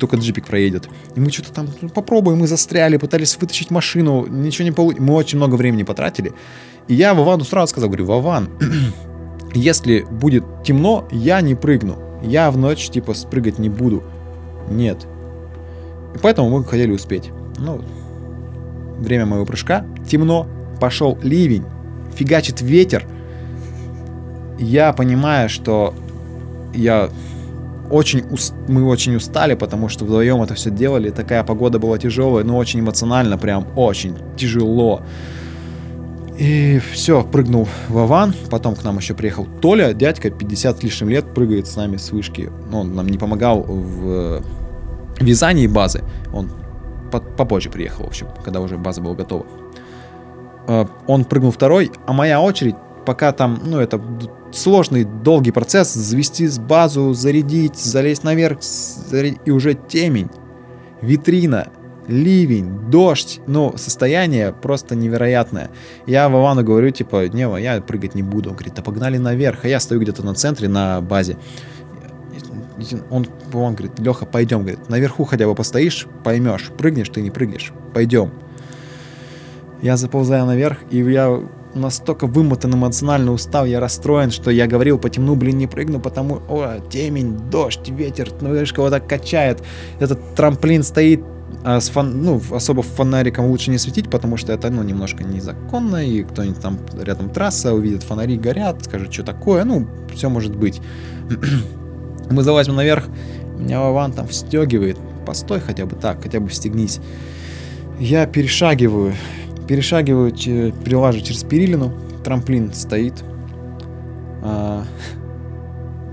только 0.01 0.17
джипик 0.17 0.47
проедет. 0.47 0.89
И 1.15 1.21
мы 1.21 1.31
что-то 1.31 1.53
там 1.53 1.69
ну, 1.81 1.89
попробуем, 1.89 2.39
мы 2.39 2.49
застряли, 2.49 2.97
пытались 2.97 3.37
вытащить 3.41 3.71
машину, 3.71 4.27
ничего 4.27 4.65
не 4.65 4.73
получилось. 4.73 5.09
Мы 5.09 5.15
очень 5.15 5.39
много 5.39 5.55
времени 5.55 5.85
потратили. 5.85 6.33
И 6.89 6.95
я 6.95 7.15
Вовану 7.15 7.45
сразу 7.45 7.71
сказал, 7.71 7.91
говорю, 7.91 8.07
Вован, 8.07 8.49
если 9.55 10.01
будет 10.11 10.45
темно, 10.65 11.07
я 11.13 11.41
не 11.43 11.55
прыгну. 11.55 11.99
Я 12.25 12.51
в 12.51 12.57
ночь, 12.57 12.89
типа, 12.89 13.15
спрыгать 13.15 13.61
не 13.61 13.69
буду. 13.69 14.03
Нет. 14.69 15.07
И 16.17 16.19
поэтому 16.19 16.51
мы 16.51 16.65
хотели 16.65 16.91
успеть. 16.91 17.31
Ну, 17.59 17.81
время 18.99 19.27
моего 19.27 19.45
прыжка. 19.45 19.85
Темно, 20.09 20.47
пошел 20.81 21.19
ливень, 21.23 21.65
фигачит 22.15 22.61
ветер. 22.61 23.07
Я 24.59 24.93
понимаю, 24.93 25.49
что 25.49 25.95
я 26.75 27.11
очень 27.91 28.25
уст... 28.31 28.55
мы 28.69 28.85
очень 28.85 29.17
устали, 29.17 29.55
потому 29.55 29.89
что 29.89 30.05
вдвоем 30.05 30.43
это 30.43 30.55
все 30.55 30.71
делали. 30.71 31.11
Такая 31.11 31.43
погода 31.45 31.79
была 31.79 31.99
тяжелая, 31.99 32.45
но 32.45 32.57
очень 32.57 32.81
эмоционально, 32.81 33.39
прям 33.39 33.67
очень 33.77 34.17
тяжело. 34.37 35.03
И 36.39 36.81
все, 36.93 37.25
прыгнул 37.25 37.67
Вован, 37.89 38.33
потом 38.49 38.77
к 38.77 38.85
нам 38.85 38.99
еще 38.99 39.15
приехал 39.15 39.47
Толя, 39.61 39.93
дядька, 39.93 40.31
50 40.31 40.79
с 40.79 40.83
лишним 40.85 41.09
лет, 41.09 41.35
прыгает 41.35 41.67
с 41.67 41.75
нами 41.75 41.97
с 41.97 42.13
вышки. 42.13 42.51
Он 42.73 42.95
нам 42.95 43.09
не 43.09 43.19
помогал 43.19 43.63
в 43.63 44.43
вязании 45.21 45.67
базы, 45.67 46.05
он 46.33 46.51
попозже 47.11 47.71
приехал, 47.71 48.05
в 48.05 48.09
общем, 48.09 48.29
когда 48.45 48.61
уже 48.61 48.77
база 48.79 49.01
была 49.01 49.15
готова. 49.15 49.47
А, 50.67 50.89
он 51.07 51.25
прыгнул 51.25 51.51
второй, 51.51 51.91
а 52.07 52.13
моя 52.13 52.41
очередь, 52.41 52.77
пока 53.07 53.33
там, 53.33 53.61
ну, 53.65 53.79
это 53.79 54.01
сложный, 54.53 55.05
долгий 55.05 55.51
процесс, 55.51 55.93
завести 55.95 56.47
с 56.47 56.59
базу, 56.59 57.15
зарядить, 57.15 57.77
залезть 57.77 58.25
наверх, 58.25 58.63
зарядить, 58.63 59.41
и 59.45 59.51
уже 59.51 59.75
темень, 59.75 60.31
витрина, 61.01 61.69
ливень, 62.09 62.91
дождь, 62.91 63.41
ну, 63.47 63.75
состояние 63.77 64.53
просто 64.53 64.95
невероятное. 64.97 65.71
Я 66.07 66.29
Вовану 66.29 66.65
говорю, 66.65 66.91
типа, 66.91 67.29
не, 67.29 67.63
я 67.63 67.81
прыгать 67.81 68.15
не 68.15 68.23
буду. 68.23 68.51
Он 68.51 68.57
говорит, 68.57 68.75
да 68.75 68.83
погнали 68.83 69.19
наверх. 69.19 69.65
А 69.65 69.69
я 69.69 69.79
стою 69.79 70.01
где-то 70.01 70.25
на 70.25 70.35
центре, 70.35 70.69
на 70.69 71.01
базе. 71.01 71.37
Он, 73.11 73.27
он 73.53 73.75
говорит, 73.75 73.99
Леха, 73.99 74.27
пойдем, 74.27 74.61
говорит, 74.61 74.89
наверху 74.89 75.25
хотя 75.25 75.47
бы 75.47 75.55
постоишь, 75.55 76.07
поймешь, 76.25 76.71
прыгнешь 76.79 77.09
ты, 77.09 77.21
не 77.21 77.31
прыгнешь, 77.31 77.73
пойдем. 77.93 78.31
Я 79.83 79.97
заползаю 79.97 80.47
наверх, 80.47 80.79
и 80.91 80.99
я 80.99 81.41
настолько 81.75 82.27
вымотан, 82.27 82.75
эмоционально 82.75 83.33
устал, 83.33 83.67
я 83.67 83.81
расстроен, 83.81 84.31
что 84.31 84.51
я 84.51 84.67
говорил 84.67 84.99
по 84.99 85.09
темну, 85.09 85.37
блин, 85.37 85.59
не 85.59 85.67
прыгну, 85.67 86.01
потому, 86.01 86.41
о, 86.49 86.81
темень, 86.91 87.39
дождь, 87.51 87.89
ветер, 87.89 88.31
ну, 88.41 88.53
видишь, 88.53 88.73
кого-то 88.73 89.01
качает, 89.01 89.63
этот 90.01 90.35
трамплин 90.35 90.83
стоит 90.83 91.23
А 91.65 91.81
с 91.81 91.89
фон, 91.89 92.23
ну, 92.23 92.41
особо 92.53 92.83
фонариком 92.83 93.47
лучше 93.47 93.71
не 93.71 93.79
светить, 93.79 94.11
потому 94.11 94.37
что 94.37 94.53
это, 94.53 94.71
ну, 94.71 94.83
немножко 94.83 95.25
незаконно, 95.25 96.05
и 96.05 96.23
кто-нибудь 96.23 96.61
там 96.61 96.79
рядом 97.01 97.31
трасса 97.31 97.75
увидит, 97.75 98.03
фонари 98.03 98.37
горят, 98.37 98.85
скажет, 98.85 99.13
что 99.13 99.23
такое, 99.23 99.65
ну, 99.65 99.87
все 100.15 100.29
может 100.29 100.57
быть. 100.57 100.81
Мы 102.31 102.43
залазим 102.43 102.77
наверх, 102.77 103.09
меня 103.59 103.81
Вован 103.81 104.13
там 104.13 104.29
встегивает, 104.29 104.99
постой 105.27 105.61
хотя 105.61 105.87
бы 105.87 105.97
так, 105.97 106.23
хотя 106.23 106.41
бы 106.41 106.49
встегнись. 106.49 107.01
Я 107.99 108.27
перешагиваю, 108.27 109.15
перешагиваю, 109.67 110.31
перелажу 110.33 111.21
через 111.21 111.43
перилину, 111.43 111.93
трамплин 112.23 112.73
стоит, 112.73 113.25
а, 114.43 114.85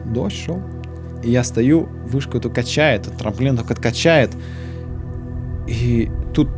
дождь 0.05 0.35
шел, 0.35 0.61
и 1.23 1.31
я 1.31 1.43
стою, 1.43 1.89
вышку 2.07 2.37
эту 2.37 2.49
качает, 2.49 3.03
трамплин 3.17 3.57
только 3.57 3.75
качает, 3.75 4.31
и 5.67 6.09
тут 6.33 6.49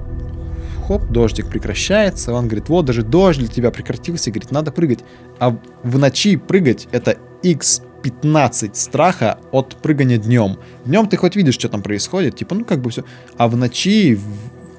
хоп, 0.87 1.05
дождик 1.07 1.47
прекращается, 1.47 2.33
он 2.33 2.45
говорит, 2.45 2.69
вот 2.69 2.85
даже 2.85 3.03
дождь 3.03 3.39
для 3.39 3.47
тебя 3.47 3.71
прекратился, 3.71 4.31
говорит, 4.31 4.51
надо 4.51 4.71
прыгать. 4.71 4.99
А 5.39 5.57
в 5.83 5.97
ночи 5.97 6.37
прыгать 6.37 6.87
это 6.91 7.17
x 7.43 7.81
15 8.03 8.75
страха 8.75 9.39
от 9.51 9.75
прыгания 9.77 10.17
днем. 10.17 10.57
Днем 10.85 11.07
ты 11.07 11.17
хоть 11.17 11.35
видишь, 11.35 11.55
что 11.55 11.69
там 11.69 11.81
происходит, 11.81 12.35
типа, 12.35 12.55
ну 12.55 12.65
как 12.65 12.79
бы 12.81 12.89
все. 12.89 13.03
А 13.37 13.47
в 13.47 13.57
ночи, 13.57 14.19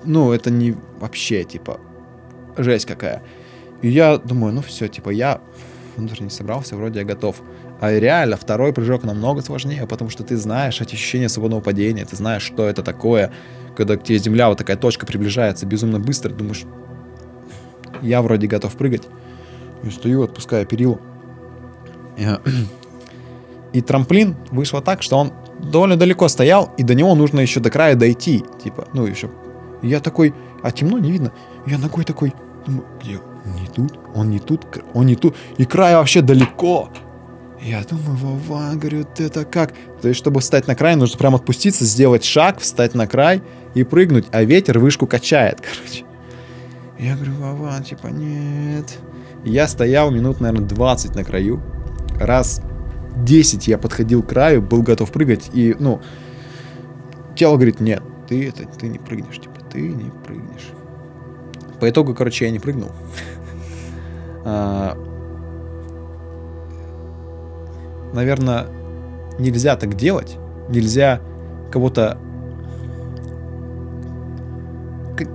ну 0.05 0.33
это 0.33 0.51
не 0.51 0.75
вообще, 1.01 1.45
типа, 1.45 1.81
жесть 2.57 2.87
какая. 2.87 3.23
И 3.83 3.89
я 3.89 4.19
думаю, 4.19 4.53
ну 4.53 4.63
все, 4.63 4.89
типа, 4.89 5.11
я 5.11 5.41
внутренне 5.97 6.31
собрался, 6.31 6.77
вроде 6.77 7.01
я 7.01 7.05
готов. 7.05 7.43
А 7.81 7.93
реально, 7.93 8.37
второй 8.37 8.73
прыжок 8.73 9.05
намного 9.05 9.41
сложнее, 9.43 9.87
потому 9.87 10.11
что 10.11 10.25
ты 10.25 10.37
знаешь 10.37 10.81
эти 10.81 10.95
ощущения 10.95 11.29
свободного 11.29 11.61
падения, 11.61 12.05
ты 12.05 12.17
знаешь, 12.17 12.43
что 12.43 12.67
это 12.67 12.83
такое, 12.83 13.33
когда 13.77 13.97
к 13.97 14.03
тебе 14.03 14.19
земля, 14.19 14.49
вот 14.49 14.59
такая 14.59 14.77
точка 14.77 15.07
приближается 15.07 15.67
безумно 15.67 16.01
быстро, 16.01 16.31
думаешь, 16.31 16.65
я 18.03 18.23
вроде 18.23 18.47
готов 18.47 18.77
прыгать. 18.77 19.09
И 19.85 19.91
стою, 19.91 20.25
отпускаю 20.25 20.67
перилу. 20.67 21.01
И 23.73 23.81
трамплин 23.81 24.37
вышло 24.51 24.81
так, 24.81 25.03
что 25.03 25.19
он 25.19 25.33
довольно 25.59 25.97
далеко 25.97 26.29
стоял, 26.29 26.73
и 26.79 26.83
до 26.83 26.95
него 26.95 27.15
нужно 27.15 27.41
еще 27.41 27.61
до 27.61 27.71
края 27.71 27.95
дойти. 27.95 28.45
Типа, 28.63 28.89
ну 28.93 29.07
еще. 29.07 29.31
Я 29.83 30.01
такой, 30.01 30.35
а 30.63 30.71
темно, 30.71 30.99
не 30.99 31.13
видно. 31.13 31.33
Я 31.67 31.79
ногой 31.79 32.05
такой, 32.05 32.33
думаю, 32.67 32.85
где? 33.03 33.21
Не 33.45 33.67
тут, 33.75 33.99
он 34.15 34.31
не 34.31 34.39
тут, 34.39 34.67
он 34.95 35.07
не 35.07 35.17
тут. 35.17 35.37
И 35.57 35.65
край 35.65 35.95
вообще 35.95 36.21
далеко. 36.21 36.91
Я 37.61 37.83
думаю, 37.83 38.17
Вова, 38.17 38.71
говорю, 38.75 39.05
это 39.17 39.45
как? 39.45 39.75
То 40.01 40.09
есть, 40.09 40.19
чтобы 40.19 40.41
встать 40.41 40.69
на 40.69 40.75
край, 40.75 40.97
нужно 40.97 41.19
прям 41.19 41.35
отпуститься, 41.35 41.85
сделать 41.85 42.25
шаг, 42.25 42.61
встать 42.61 42.95
на 42.95 43.07
край 43.07 43.43
и 43.75 43.83
прыгнуть, 43.83 44.27
а 44.31 44.45
ветер 44.45 44.79
вышку 44.79 45.07
качает, 45.07 45.61
короче. 45.61 46.05
Я 46.99 47.15
говорю, 47.15 47.33
Вова, 47.35 47.83
типа, 47.83 48.09
нет. 48.09 48.99
Я 49.45 49.69
стоял 49.69 50.11
минут, 50.11 50.41
наверное, 50.41 50.67
20 50.67 51.15
на 51.15 51.25
краю. 51.25 51.63
Раз 52.19 52.61
10 53.25 53.69
я 53.69 53.79
подходил 53.79 54.23
к 54.23 54.29
краю, 54.29 54.63
был 54.63 54.83
готов 54.83 55.11
прыгать, 55.13 55.51
и, 55.53 55.77
ну, 55.79 56.01
тело 57.37 57.57
говорит, 57.57 57.81
нет, 57.81 58.03
ты 58.29 58.49
это, 58.49 58.65
ты 58.65 58.89
не 58.89 58.99
прыгнешь, 58.99 59.39
типа, 59.39 59.61
ты 59.71 59.81
не 59.81 60.11
прыгнешь. 60.27 60.69
По 61.81 61.89
итогу, 61.89 62.15
короче, 62.15 62.45
я 62.47 62.51
не 62.51 62.59
прыгнул. 62.59 62.91
А, 64.45 64.97
наверное, 68.13 68.67
нельзя 69.39 69.77
так 69.77 69.95
делать. 69.95 70.37
Нельзя 70.69 71.21
кого-то... 71.71 72.19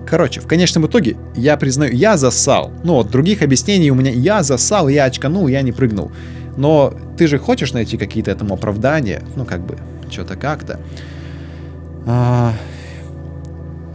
Короче, 0.05 0.39
в 0.39 0.47
конечном 0.47 0.87
итоге, 0.87 1.17
я 1.35 1.57
признаю, 1.57 1.93
я 1.93 2.17
засал. 2.17 2.71
Ну, 2.83 2.95
вот, 2.95 3.11
других 3.11 3.41
объяснений 3.41 3.91
у 3.91 3.95
меня... 3.95 4.11
Я 4.11 4.43
засал, 4.43 4.87
я 4.87 5.05
очканул, 5.05 5.47
я 5.47 5.61
не 5.61 5.71
прыгнул. 5.71 6.11
Но 6.57 6.93
ты 7.17 7.27
же 7.27 7.37
хочешь 7.37 7.73
найти 7.73 7.97
какие-то 7.97 8.31
этому 8.31 8.53
оправдания, 8.53 9.23
ну, 9.35 9.45
как 9.45 9.65
бы, 9.65 9.77
что-то 10.09 10.35
как-то. 10.35 10.79
А... 12.05 12.53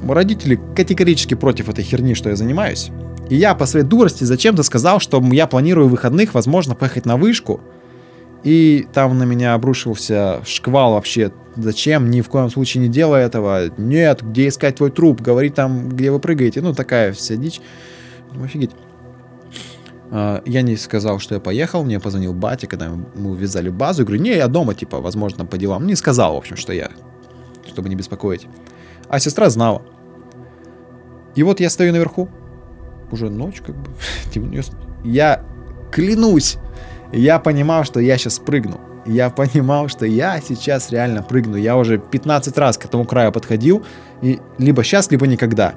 Родители 0.06 0.60
категорически 0.76 1.34
против 1.34 1.68
этой 1.68 1.82
херни, 1.82 2.14
что 2.14 2.30
я 2.30 2.36
занимаюсь. 2.36 2.90
И 3.28 3.36
я 3.36 3.54
по 3.54 3.66
своей 3.66 3.84
дурости 3.84 4.24
зачем-то 4.24 4.62
сказал, 4.62 5.00
что 5.00 5.22
я 5.32 5.46
планирую 5.46 5.88
выходных, 5.88 6.34
возможно, 6.34 6.74
поехать 6.74 7.04
на 7.04 7.16
вышку, 7.16 7.60
и 8.44 8.86
там 8.92 9.18
на 9.18 9.24
меня 9.24 9.54
обрушился 9.54 10.40
шквал 10.46 10.92
вообще. 10.92 11.32
Зачем? 11.56 12.10
Ни 12.10 12.20
в 12.20 12.28
коем 12.28 12.50
случае 12.50 12.84
не 12.84 12.88
делай 12.88 13.22
этого. 13.22 13.70
Нет, 13.76 14.22
где 14.22 14.48
искать 14.48 14.76
твой 14.76 14.90
труп? 14.90 15.20
Говори 15.20 15.50
там, 15.50 15.88
где 15.88 16.10
вы 16.12 16.20
прыгаете. 16.20 16.60
Ну, 16.60 16.72
такая 16.72 17.12
вся 17.12 17.34
дичь. 17.34 17.60
Офигеть. 18.42 18.70
А, 20.10 20.42
я 20.46 20.62
не 20.62 20.76
сказал, 20.76 21.18
что 21.18 21.34
я 21.34 21.40
поехал, 21.40 21.84
мне 21.84 22.00
позвонил 22.00 22.32
батя, 22.32 22.66
когда 22.66 22.90
мы 22.90 23.30
увязали 23.30 23.68
базу. 23.68 24.02
Я 24.02 24.06
говорю, 24.06 24.22
не, 24.22 24.36
я 24.36 24.48
дома, 24.48 24.74
типа, 24.74 25.00
возможно, 25.00 25.44
по 25.44 25.58
делам. 25.58 25.86
Не 25.86 25.94
сказал, 25.94 26.34
в 26.34 26.38
общем, 26.38 26.56
что 26.56 26.72
я, 26.72 26.90
чтобы 27.66 27.88
не 27.88 27.94
беспокоить. 27.94 28.46
А 29.08 29.18
сестра 29.18 29.50
знала. 29.50 29.82
И 31.34 31.42
вот 31.42 31.60
я 31.60 31.70
стою 31.70 31.92
наверху. 31.92 32.28
Уже 33.10 33.30
ночь, 33.30 33.62
как 33.64 33.76
бы. 33.76 33.90
Я 35.04 35.44
клянусь, 35.92 36.58
я 37.12 37.38
понимал, 37.38 37.84
что 37.84 38.00
я 38.00 38.18
сейчас 38.18 38.38
прыгну. 38.38 38.80
Я 39.06 39.30
понимал, 39.30 39.88
что 39.88 40.04
я 40.04 40.40
сейчас 40.40 40.90
реально 40.90 41.22
прыгну. 41.22 41.56
Я 41.56 41.76
уже 41.76 41.98
15 41.98 42.58
раз 42.58 42.76
к 42.76 42.84
этому 42.84 43.06
краю 43.06 43.32
подходил. 43.32 43.84
И 44.20 44.40
либо 44.58 44.84
сейчас, 44.84 45.10
либо 45.10 45.26
никогда. 45.26 45.74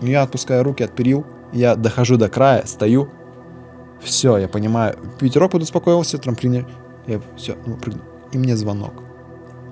Я 0.00 0.22
отпускаю 0.22 0.62
руки 0.62 0.84
от 0.84 0.92
перил. 0.92 1.26
Я 1.52 1.74
дохожу 1.74 2.16
до 2.16 2.28
края, 2.28 2.62
стою. 2.66 3.08
Все, 4.00 4.36
я 4.38 4.48
понимаю. 4.48 4.96
Ветерок 5.20 5.52
подуспокоился, 5.52 6.18
трамплине. 6.18 6.66
Я 7.06 7.20
все, 7.36 7.56
ну, 7.66 7.76
прыгну. 7.76 8.02
И 8.32 8.38
мне 8.38 8.56
звонок 8.56 9.02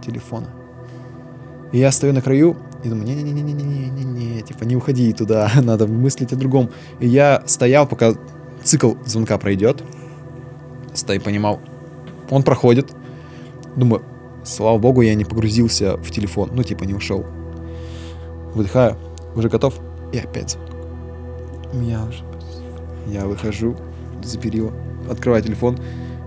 телефона. 0.04 0.48
И 1.72 1.78
я 1.78 1.90
стою 1.92 2.12
на 2.12 2.22
краю 2.22 2.56
и 2.84 2.88
думаю, 2.88 3.06
не-не-не-не-не-не-не, 3.06 4.42
типа 4.42 4.64
не 4.64 4.76
уходи 4.76 5.12
туда, 5.12 5.50
надо 5.62 5.86
мыслить 5.86 6.32
о 6.32 6.36
другом. 6.36 6.70
И 7.00 7.08
я 7.08 7.42
стоял, 7.46 7.86
пока 7.86 8.14
цикл 8.62 8.94
звонка 9.04 9.38
пройдет, 9.38 9.82
и 11.14 11.18
понимал, 11.18 11.60
он 12.30 12.42
проходит. 12.42 12.92
Думаю, 13.76 14.02
слава 14.44 14.78
богу, 14.78 15.02
я 15.02 15.14
не 15.14 15.24
погрузился 15.24 15.96
в 15.96 16.10
телефон, 16.10 16.50
ну 16.54 16.62
типа 16.62 16.84
не 16.84 16.94
ушел. 16.94 17.26
Выдыхаю, 18.54 18.96
уже 19.34 19.48
готов, 19.48 19.78
и 20.12 20.18
опять 20.18 20.52
звонок. 20.52 20.76
Я 21.82 22.04
уже... 22.04 22.24
Я 23.06 23.26
выхожу 23.26 23.76
за 24.26 24.38
перила, 24.38 24.72
открываю 25.10 25.42
телефон, 25.42 25.78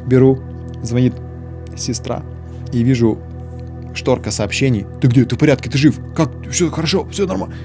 беру, 0.08 0.40
звонит 0.82 1.14
сестра, 1.78 2.24
и 2.72 2.84
вижу 2.84 3.20
шторка 3.94 4.32
сообщений. 4.32 4.86
Ты 5.02 5.08
где? 5.08 5.26
Ты 5.26 5.36
в 5.36 5.40
порядке? 5.40 5.70
Ты 5.70 5.78
жив? 5.78 6.00
Как? 6.16 6.32
Все 6.50 6.70
хорошо? 6.70 7.08
Все 7.10 7.26
нормально? 7.26 7.56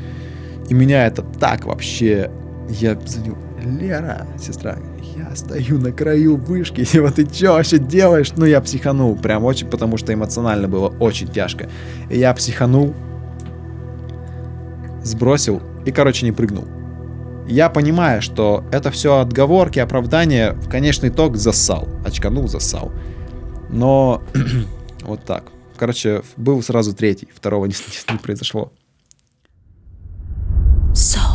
И 0.69 0.75
меня 0.75 1.07
это 1.07 1.23
так 1.23 1.65
вообще... 1.65 2.31
Я 2.69 2.99
звоню, 3.05 3.37
Лера, 3.63 4.27
сестра, 4.39 4.79
я 5.17 5.37
стою 5.37 5.79
на 5.79 5.93
краю 5.93 6.37
вышки, 6.37 6.87
и 6.93 6.99
вот 7.01 7.17
ты 7.17 7.27
что 7.27 7.53
вообще 7.53 7.79
делаешь? 7.79 8.33
Ну, 8.37 8.47
я 8.47 8.61
психанул, 8.61 9.17
прям 9.17 9.45
очень, 9.45 9.69
потому 9.69 9.99
что 9.99 10.15
эмоционально 10.15 10.67
было 10.67 10.89
очень 11.01 11.29
тяжко. 11.29 11.69
И 12.11 12.19
я 12.19 12.33
психанул, 12.33 12.95
сбросил 15.03 15.63
и, 15.85 15.93
короче, 15.93 16.25
не 16.25 16.33
прыгнул. 16.33 16.65
Я 17.47 17.69
понимаю, 17.69 18.23
что 18.23 18.65
это 18.73 18.91
все 18.91 19.19
отговорки, 19.19 19.79
оправдания, 19.79 20.53
в 20.53 20.69
конечный 20.69 21.11
итог 21.11 21.37
засал. 21.37 21.89
Очканул, 22.05 22.49
засал. 22.49 22.93
Но 23.71 24.23
вот 25.03 25.25
так. 25.25 25.45
Короче, 25.77 26.23
был 26.37 26.63
сразу 26.63 26.95
третий, 26.95 27.29
второго 27.35 27.67
не, 27.67 27.75
не, 28.09 28.13
не 28.15 28.19
произошло. 28.19 28.73
So 30.93 31.34